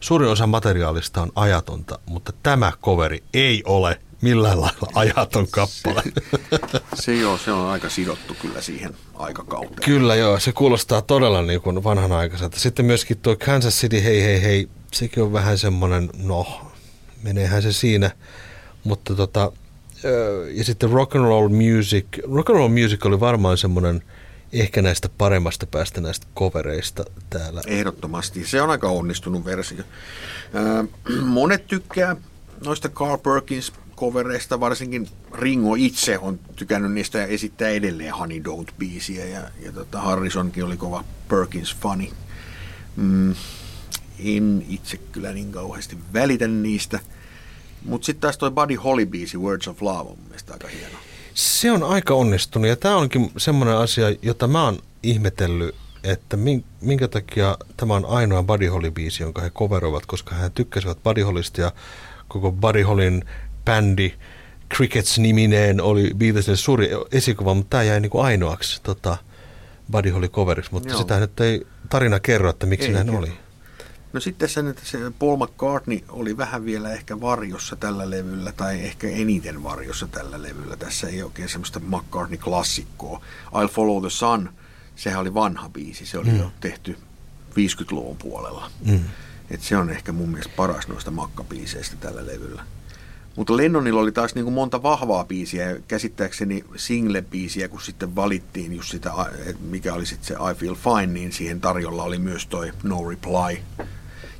suurin 0.00 0.28
osa 0.28 0.46
materiaalista 0.46 1.22
on 1.22 1.32
ajatonta, 1.34 1.98
mutta 2.06 2.32
tämä 2.42 2.72
coveri 2.82 3.24
ei 3.34 3.62
ole 3.66 4.00
millään 4.20 4.60
lailla 4.60 4.88
ajaton 4.94 5.46
kappale. 5.50 6.02
Se, 6.70 6.80
se 6.94 7.14
joo, 7.14 7.38
se 7.38 7.52
on 7.52 7.68
aika 7.68 7.88
sidottu 7.90 8.36
kyllä 8.42 8.60
siihen 8.60 8.94
aikakauteen. 9.14 9.82
Kyllä 9.84 10.14
joo, 10.14 10.40
se 10.40 10.52
kuulostaa 10.52 11.02
todella 11.02 11.42
niin 11.42 11.60
kuin 11.60 11.84
vanhanaikaiselta. 11.84 12.60
Sitten 12.60 12.84
myöskin 12.84 13.18
tuo 13.18 13.36
Kansas 13.36 13.74
City, 13.80 14.04
hei 14.04 14.22
hei 14.22 14.42
hei, 14.42 14.68
sekin 14.92 15.22
on 15.22 15.32
vähän 15.32 15.58
semmoinen, 15.58 16.10
no, 16.22 16.46
meneehän 17.22 17.62
se 17.62 17.72
siinä, 17.72 18.10
mutta 18.84 19.14
tota, 19.14 19.52
ja 20.54 20.64
sitten 20.64 20.90
rock 20.90 21.16
and 21.16 21.24
roll 21.24 21.48
music. 21.48 22.06
Rock 22.32 22.50
and 22.50 22.58
roll 22.58 22.68
music 22.68 23.06
oli 23.06 23.20
varmaan 23.20 23.58
semmoinen 23.58 24.02
ehkä 24.52 24.82
näistä 24.82 25.08
paremmasta 25.18 25.66
päästä 25.66 26.00
näistä 26.00 26.26
kovereista 26.34 27.04
täällä. 27.30 27.60
Ehdottomasti. 27.66 28.46
Se 28.46 28.62
on 28.62 28.70
aika 28.70 28.88
onnistunut 28.88 29.44
versio. 29.44 29.84
Monet 31.22 31.66
tykkää 31.66 32.16
noista 32.64 32.88
Carl 32.88 33.18
Perkins 33.18 33.72
kovereista, 33.94 34.60
varsinkin 34.60 35.08
Ringo 35.32 35.74
itse 35.74 36.18
on 36.18 36.38
tykännyt 36.56 36.92
niistä 36.92 37.18
ja 37.18 37.26
esittää 37.26 37.68
edelleen 37.68 38.14
Honey 38.14 38.38
Don't-biisiä 38.38 39.24
ja, 39.24 39.40
ja 39.60 39.72
tota 39.72 40.00
Harrisonkin 40.00 40.64
oli 40.64 40.76
kova 40.76 41.04
Perkins-fani. 41.28 42.12
Mm, 42.96 43.34
en 44.24 44.66
itse 44.68 44.96
kyllä 44.96 45.32
niin 45.32 45.52
kauheasti 45.52 45.98
välitä 46.12 46.48
niistä– 46.48 47.00
mutta 47.84 48.06
sitten 48.06 48.20
taas 48.20 48.38
toi 48.38 48.50
Buddy 48.50 48.74
Holly-biisi 48.74 49.38
Words 49.38 49.68
of 49.68 49.82
Love 49.82 50.10
on 50.10 50.18
mielestäni 50.24 50.54
aika 50.54 50.68
hieno. 50.68 50.98
Se 51.34 51.72
on 51.72 51.82
aika 51.82 52.14
onnistunut 52.14 52.68
ja 52.68 52.76
tämä 52.76 52.96
onkin 52.96 53.32
semmoinen 53.36 53.76
asia, 53.76 54.06
jota 54.22 54.48
mä 54.48 54.64
oon 54.64 54.78
ihmetellyt, 55.02 55.74
että 56.04 56.36
minkä 56.80 57.08
takia 57.08 57.58
tämä 57.76 57.94
on 57.94 58.04
ainoa 58.06 58.42
Buddy 58.42 58.68
Holly-biisi, 58.68 59.22
jonka 59.22 59.42
he 59.42 59.50
coveroivat, 59.50 60.06
koska 60.06 60.34
he 60.34 60.50
tykkäsivät 60.50 61.02
Buddy 61.02 61.22
Hollista 61.22 61.60
ja 61.60 61.72
koko 62.28 62.52
Buddy 62.52 62.82
Hollin 62.82 63.24
bändi 63.64 64.12
Crickets-nimineen 64.74 65.80
oli 65.80 66.10
Beatlesille 66.16 66.56
suuri 66.56 66.90
esikuva, 67.12 67.54
mutta 67.54 67.70
tämä 67.70 67.82
jäi 67.82 68.00
niin 68.00 68.10
kuin 68.10 68.24
ainoaksi 68.24 68.80
tota, 68.82 69.16
Buddy 69.92 70.10
Holly 70.10 70.28
coveriksi, 70.28 70.72
mutta 70.72 70.88
Joo. 70.88 70.98
sitä 70.98 71.20
nyt 71.20 71.40
ei 71.40 71.66
tarina 71.90 72.20
kerro, 72.20 72.50
että 72.50 72.66
miksi 72.66 72.92
näin 72.92 73.10
oli. 73.10 73.32
No 74.14 74.20
sitten 74.20 74.48
tässä 74.48 74.62
nyt 74.62 74.78
se 74.84 74.98
Paul 75.18 75.36
McCartney 75.36 76.00
oli 76.08 76.36
vähän 76.36 76.64
vielä 76.64 76.92
ehkä 76.92 77.20
varjossa 77.20 77.76
tällä 77.76 78.10
levyllä, 78.10 78.52
tai 78.52 78.80
ehkä 78.80 79.08
eniten 79.08 79.62
varjossa 79.62 80.06
tällä 80.06 80.42
levyllä. 80.42 80.76
Tässä 80.76 81.08
ei 81.08 81.22
oikein 81.22 81.48
semmoista 81.48 81.80
McCartney-klassikkoa. 81.80 83.20
I'll 83.46 83.68
Follow 83.68 84.00
the 84.00 84.10
Sun, 84.10 84.50
sehän 84.96 85.20
oli 85.20 85.34
vanha 85.34 85.68
biisi, 85.68 86.06
se 86.06 86.18
oli 86.18 86.30
mm. 86.30 86.38
jo 86.38 86.52
tehty 86.60 86.98
50-luvun 87.50 88.16
puolella. 88.16 88.70
Mm. 88.86 89.00
Et 89.50 89.62
se 89.62 89.76
on 89.76 89.90
ehkä 89.90 90.12
mun 90.12 90.28
mielestä 90.28 90.52
paras 90.56 90.88
noista 90.88 91.10
makkabiiseistä 91.10 91.96
tällä 91.96 92.26
levyllä. 92.26 92.62
Mutta 93.36 93.56
Lennonilla 93.56 94.00
oli 94.00 94.12
taas 94.12 94.34
niin 94.34 94.44
kuin 94.44 94.54
monta 94.54 94.82
vahvaa 94.82 95.24
biisiä 95.24 95.70
ja 95.70 95.80
käsittääkseni 95.88 96.64
single-biisiä, 96.76 97.68
kun 97.68 97.80
sitten 97.80 98.16
valittiin 98.16 98.76
just 98.76 98.90
sitä, 98.90 99.12
mikä 99.60 99.94
oli 99.94 100.06
sitten 100.06 100.26
se 100.26 100.34
I 100.34 100.54
Feel 100.54 100.74
Fine, 100.74 101.12
niin 101.12 101.32
siihen 101.32 101.60
tarjolla 101.60 102.02
oli 102.02 102.18
myös 102.18 102.46
toi 102.46 102.72
No 102.82 103.08
Reply 103.08 103.62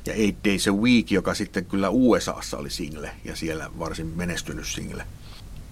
ja 0.05 0.13
Eight 0.13 0.37
Days 0.45 0.67
a 0.67 0.71
Week, 0.71 1.11
joka 1.11 1.33
sitten 1.33 1.65
kyllä 1.65 1.89
USAssa 1.89 2.57
oli 2.57 2.69
single 2.69 3.11
ja 3.23 3.35
siellä 3.35 3.69
varsin 3.79 4.07
menestynyt 4.07 4.67
single. 4.67 5.05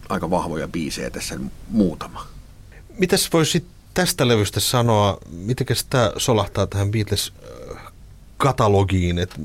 Aika 0.09 0.29
vahvoja 0.29 0.67
biisejä 0.67 1.09
tässä 1.09 1.39
muutama. 1.69 2.27
Mitäs 2.97 3.29
voisi 3.33 3.65
tästä 3.93 4.27
levystä 4.27 4.59
sanoa, 4.59 5.17
miten 5.31 5.67
tämä 5.89 6.11
solahtaa 6.17 6.67
tähän 6.67 6.91
Beatles-katalogiin, 6.91 9.19
että 9.19 9.35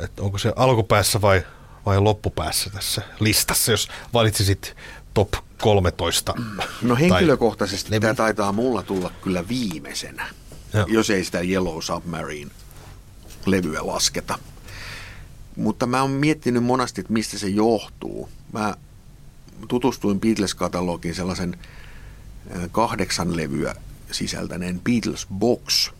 et 0.00 0.20
onko 0.20 0.38
se 0.38 0.52
alkupäässä 0.56 1.20
vai, 1.20 1.42
vai 1.86 2.00
loppupäässä 2.00 2.70
tässä 2.70 3.02
listassa, 3.20 3.70
jos 3.70 3.88
valitsisit 4.12 4.76
top 5.14 5.32
13? 5.62 6.34
No 6.82 6.96
henkilökohtaisesti 6.96 8.00
tämä 8.00 8.14
taitaa 8.14 8.52
mulla 8.52 8.82
tulla 8.82 9.12
kyllä 9.22 9.48
viimeisenä, 9.48 10.26
Joo. 10.74 10.86
jos 10.88 11.10
ei 11.10 11.24
sitä 11.24 11.40
Yellow 11.40 11.80
Submarine 11.80 12.50
levyä 13.46 13.86
lasketa. 13.86 14.38
Mutta 15.56 15.86
mä 15.86 16.02
oon 16.02 16.10
miettinyt 16.10 16.64
monasti, 16.64 17.00
että 17.00 17.12
mistä 17.12 17.38
se 17.38 17.48
johtuu. 17.48 18.28
Mä 18.52 18.74
tutustuin 19.68 20.20
Beatles-katalogiin 20.20 21.14
sellaisen 21.14 21.58
kahdeksan 22.72 23.36
levyä 23.36 23.74
sisältäneen 24.10 24.80
Beatles 24.80 25.26
Box 25.34 25.90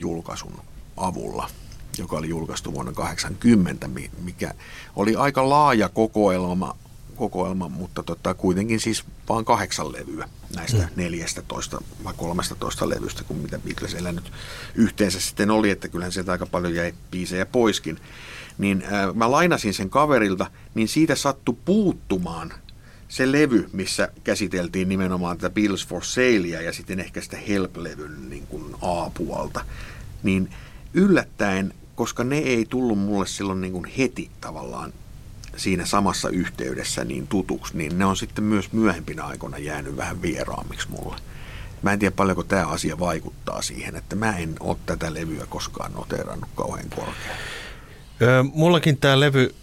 julkaisun 0.00 0.60
avulla, 0.96 1.50
joka 1.98 2.16
oli 2.16 2.28
julkaistu 2.28 2.72
vuonna 2.72 2.92
80, 2.92 3.88
mikä 4.22 4.54
oli 4.96 5.16
aika 5.16 5.48
laaja 5.48 5.88
kokoelma, 5.88 6.76
kokoelma 7.12 7.68
mutta 7.68 8.02
tota, 8.02 8.34
kuitenkin 8.34 8.80
siis 8.80 9.04
vain 9.28 9.44
kahdeksan 9.44 9.92
levyä 9.92 10.28
näistä 10.56 10.76
mm. 10.78 10.88
14 10.96 11.82
vai 12.04 12.14
13 12.16 12.88
levystä, 12.88 13.24
kun 13.24 13.36
mitä 13.36 13.58
Beatlesillä 13.58 14.12
nyt 14.12 14.32
yhteensä 14.74 15.20
sitten 15.20 15.50
oli, 15.50 15.70
että 15.70 15.88
kyllähän 15.88 16.12
sieltä 16.12 16.32
aika 16.32 16.46
paljon 16.46 16.74
jäi 16.74 16.94
biisejä 17.10 17.46
poiskin. 17.46 17.98
Niin 18.58 18.84
äh, 18.84 19.14
mä 19.14 19.30
lainasin 19.30 19.74
sen 19.74 19.90
kaverilta, 19.90 20.50
niin 20.74 20.88
siitä 20.88 21.14
sattui 21.14 21.56
puuttumaan 21.64 22.52
se 23.08 23.32
levy, 23.32 23.68
missä 23.72 24.08
käsiteltiin 24.24 24.88
nimenomaan 24.88 25.38
tätä 25.38 25.54
Bills 25.54 25.86
for 25.86 26.04
Salea 26.04 26.60
ja 26.60 26.72
sitten 26.72 27.00
ehkä 27.00 27.20
sitä 27.20 27.36
Help-levyn 27.36 28.30
niin 28.30 28.46
kuin 28.46 28.74
A-puolta, 28.82 29.64
niin 30.22 30.50
yllättäen, 30.94 31.74
koska 31.94 32.24
ne 32.24 32.38
ei 32.38 32.66
tullut 32.70 32.98
mulle 32.98 33.26
silloin 33.26 33.60
niin 33.60 33.72
kuin 33.72 33.84
heti 33.98 34.30
tavallaan 34.40 34.92
siinä 35.56 35.86
samassa 35.86 36.28
yhteydessä 36.28 37.04
niin 37.04 37.26
tutuksi, 37.26 37.76
niin 37.76 37.98
ne 37.98 38.04
on 38.04 38.16
sitten 38.16 38.44
myös 38.44 38.72
myöhempinä 38.72 39.24
aikoina 39.24 39.58
jäänyt 39.58 39.96
vähän 39.96 40.22
vieraammiksi 40.22 40.88
mulle. 40.90 41.16
Mä 41.82 41.92
en 41.92 41.98
tiedä 41.98 42.16
paljonko 42.16 42.42
tämä 42.42 42.66
asia 42.66 42.98
vaikuttaa 42.98 43.62
siihen, 43.62 43.96
että 43.96 44.16
mä 44.16 44.36
en 44.36 44.54
ole 44.60 44.76
tätä 44.86 45.14
levyä 45.14 45.46
koskaan 45.48 45.92
noterannut 45.92 46.48
kauhean 46.54 46.90
korkealle. 46.90 47.42
Mullakin 48.54 48.96
tämä 48.96 49.20
levy 49.20 49.54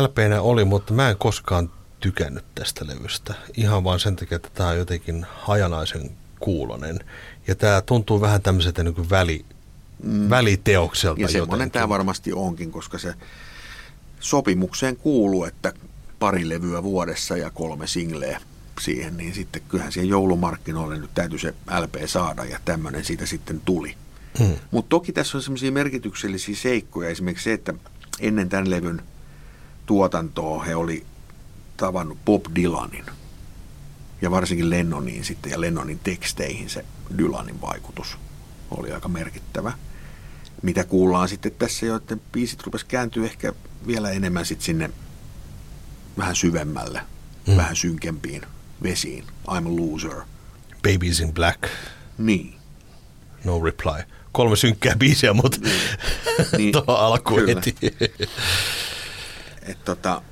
LPnä 0.00 0.40
oli, 0.40 0.64
mutta 0.64 0.92
mä 0.94 1.10
en 1.10 1.16
koskaan 1.16 1.70
tykännyt 2.00 2.44
tästä 2.54 2.86
levystä. 2.86 3.34
Ihan 3.56 3.84
vaan 3.84 4.00
sen 4.00 4.16
takia, 4.16 4.36
että 4.36 4.50
tämä 4.54 4.68
on 4.68 4.78
jotenkin 4.78 5.26
hajanaisen 5.34 6.10
kuulonen. 6.40 7.00
Ja 7.46 7.54
tämä 7.54 7.80
tuntuu 7.80 8.20
vähän 8.20 8.42
tämmöiseltä 8.42 8.82
niin 8.82 9.10
väli, 9.10 9.44
mm. 10.02 10.30
väliteokselta. 10.30 11.20
Ja 11.20 11.28
semmoinen 11.28 11.70
tämä 11.70 11.88
varmasti 11.88 12.32
onkin, 12.32 12.72
koska 12.72 12.98
se 12.98 13.14
sopimukseen 14.20 14.96
kuuluu, 14.96 15.44
että 15.44 15.72
pari 16.18 16.48
levyä 16.48 16.82
vuodessa 16.82 17.36
ja 17.36 17.50
kolme 17.50 17.86
singleä 17.86 18.40
siihen, 18.80 19.16
niin 19.16 19.34
sitten 19.34 19.62
kyllähän 19.68 19.92
siihen 19.92 20.08
joulumarkkinoille 20.08 20.98
nyt 20.98 21.14
täytyy 21.14 21.38
se 21.38 21.54
LP 21.80 21.94
saada 22.06 22.44
ja 22.44 22.58
tämmöinen 22.64 23.04
siitä 23.04 23.26
sitten 23.26 23.60
tuli. 23.64 23.94
Hmm. 24.38 24.56
Mutta 24.70 24.88
toki 24.88 25.12
tässä 25.12 25.38
on 25.38 25.42
semmoisia 25.42 25.72
merkityksellisiä 25.72 26.56
seikkoja, 26.56 27.08
esimerkiksi 27.10 27.44
se, 27.44 27.52
että 27.52 27.74
ennen 28.20 28.48
tämän 28.48 28.70
levyn 28.70 29.02
tuotantoa 29.86 30.64
he 30.64 30.76
oli 30.76 31.06
tavannut 31.76 32.18
Bob 32.24 32.44
Dylanin 32.54 33.04
ja 34.22 34.30
varsinkin 34.30 34.70
Lennoniin 34.70 35.24
sitten 35.24 35.52
ja 35.52 35.60
Lennonin 35.60 36.00
teksteihin 36.04 36.70
se 36.70 36.84
Dylanin 37.18 37.60
vaikutus 37.60 38.18
oli 38.70 38.92
aika 38.92 39.08
merkittävä. 39.08 39.72
Mitä 40.62 40.84
kuullaan 40.84 41.28
sitten 41.28 41.52
tässä 41.58 41.86
jo, 41.86 41.96
että 41.96 42.16
biisit 42.32 42.62
rupes 42.62 42.84
kääntyä 42.84 43.24
ehkä 43.24 43.52
vielä 43.86 44.10
enemmän 44.10 44.46
sitten 44.46 44.66
sinne 44.66 44.90
vähän 46.18 46.36
syvemmälle, 46.36 47.00
mm. 47.46 47.56
vähän 47.56 47.76
synkempiin 47.76 48.42
vesiin. 48.82 49.24
I'm 49.48 49.66
a 49.66 49.76
loser. 49.76 50.22
Babies 50.82 51.20
in 51.20 51.34
Black. 51.34 51.62
Niin. 52.18 52.54
No 53.44 53.64
reply. 53.64 54.02
Kolme 54.32 54.56
synkkää 54.56 54.96
biisiä, 54.96 55.32
mutta 55.32 55.58
niin. 55.60 55.80
niin. 56.58 56.72
tuohon 56.72 57.00
alkuun 57.00 57.46
heti. 57.46 57.76
Et 59.68 59.84
tota, 59.84 60.22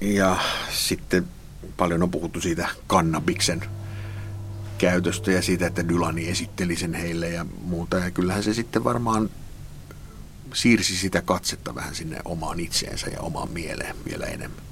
ja 0.00 0.36
sitten 0.70 1.28
paljon 1.76 2.02
on 2.02 2.10
puhuttu 2.10 2.40
siitä 2.40 2.68
kannabiksen 2.86 3.64
käytöstä 4.78 5.32
ja 5.32 5.42
siitä, 5.42 5.66
että 5.66 5.88
Dylani 5.88 6.28
esitteli 6.28 6.76
sen 6.76 6.94
heille 6.94 7.28
ja 7.28 7.46
muuta. 7.62 7.98
Ja 7.98 8.10
kyllähän 8.10 8.42
se 8.42 8.54
sitten 8.54 8.84
varmaan 8.84 9.30
siirsi 10.54 10.96
sitä 10.96 11.22
katsetta 11.22 11.74
vähän 11.74 11.94
sinne 11.94 12.18
omaan 12.24 12.60
itseensä 12.60 13.06
ja 13.10 13.20
omaan 13.20 13.50
mieleen 13.50 13.96
vielä 14.10 14.26
enemmän. 14.26 14.62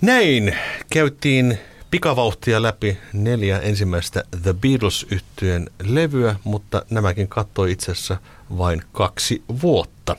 Näin 0.00 0.56
käyttiin 0.90 1.58
pikavauhtia 1.90 2.62
läpi 2.62 2.98
neljä 3.12 3.58
ensimmäistä 3.58 4.24
The 4.42 4.52
beatles 4.52 5.06
yhtyeen 5.10 5.70
levyä, 5.82 6.36
mutta 6.44 6.84
nämäkin 6.90 7.28
kattoi 7.28 7.72
itse 7.72 7.92
asiassa 7.92 8.16
vain 8.58 8.82
kaksi 8.92 9.42
vuotta. 9.62 10.16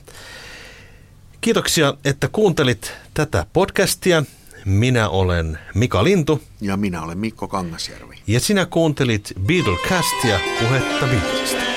Kiitoksia, 1.42 1.94
että 2.06 2.28
kuuntelit 2.28 2.94
tätä 3.14 3.46
podcastia. 3.54 4.24
Minä 4.66 5.10
olen 5.10 5.60
Mika 5.76 6.04
Lintu. 6.04 6.44
Ja 6.62 6.78
minä 6.78 7.02
olen 7.02 7.18
Mikko 7.18 7.48
Kangasjärvi. 7.48 8.16
Ja 8.28 8.40
sinä 8.40 8.66
kuuntelit 8.66 9.34
Beatlecastia 9.46 10.40
puhetta 10.60 11.08
Beatlesista. 11.08 11.73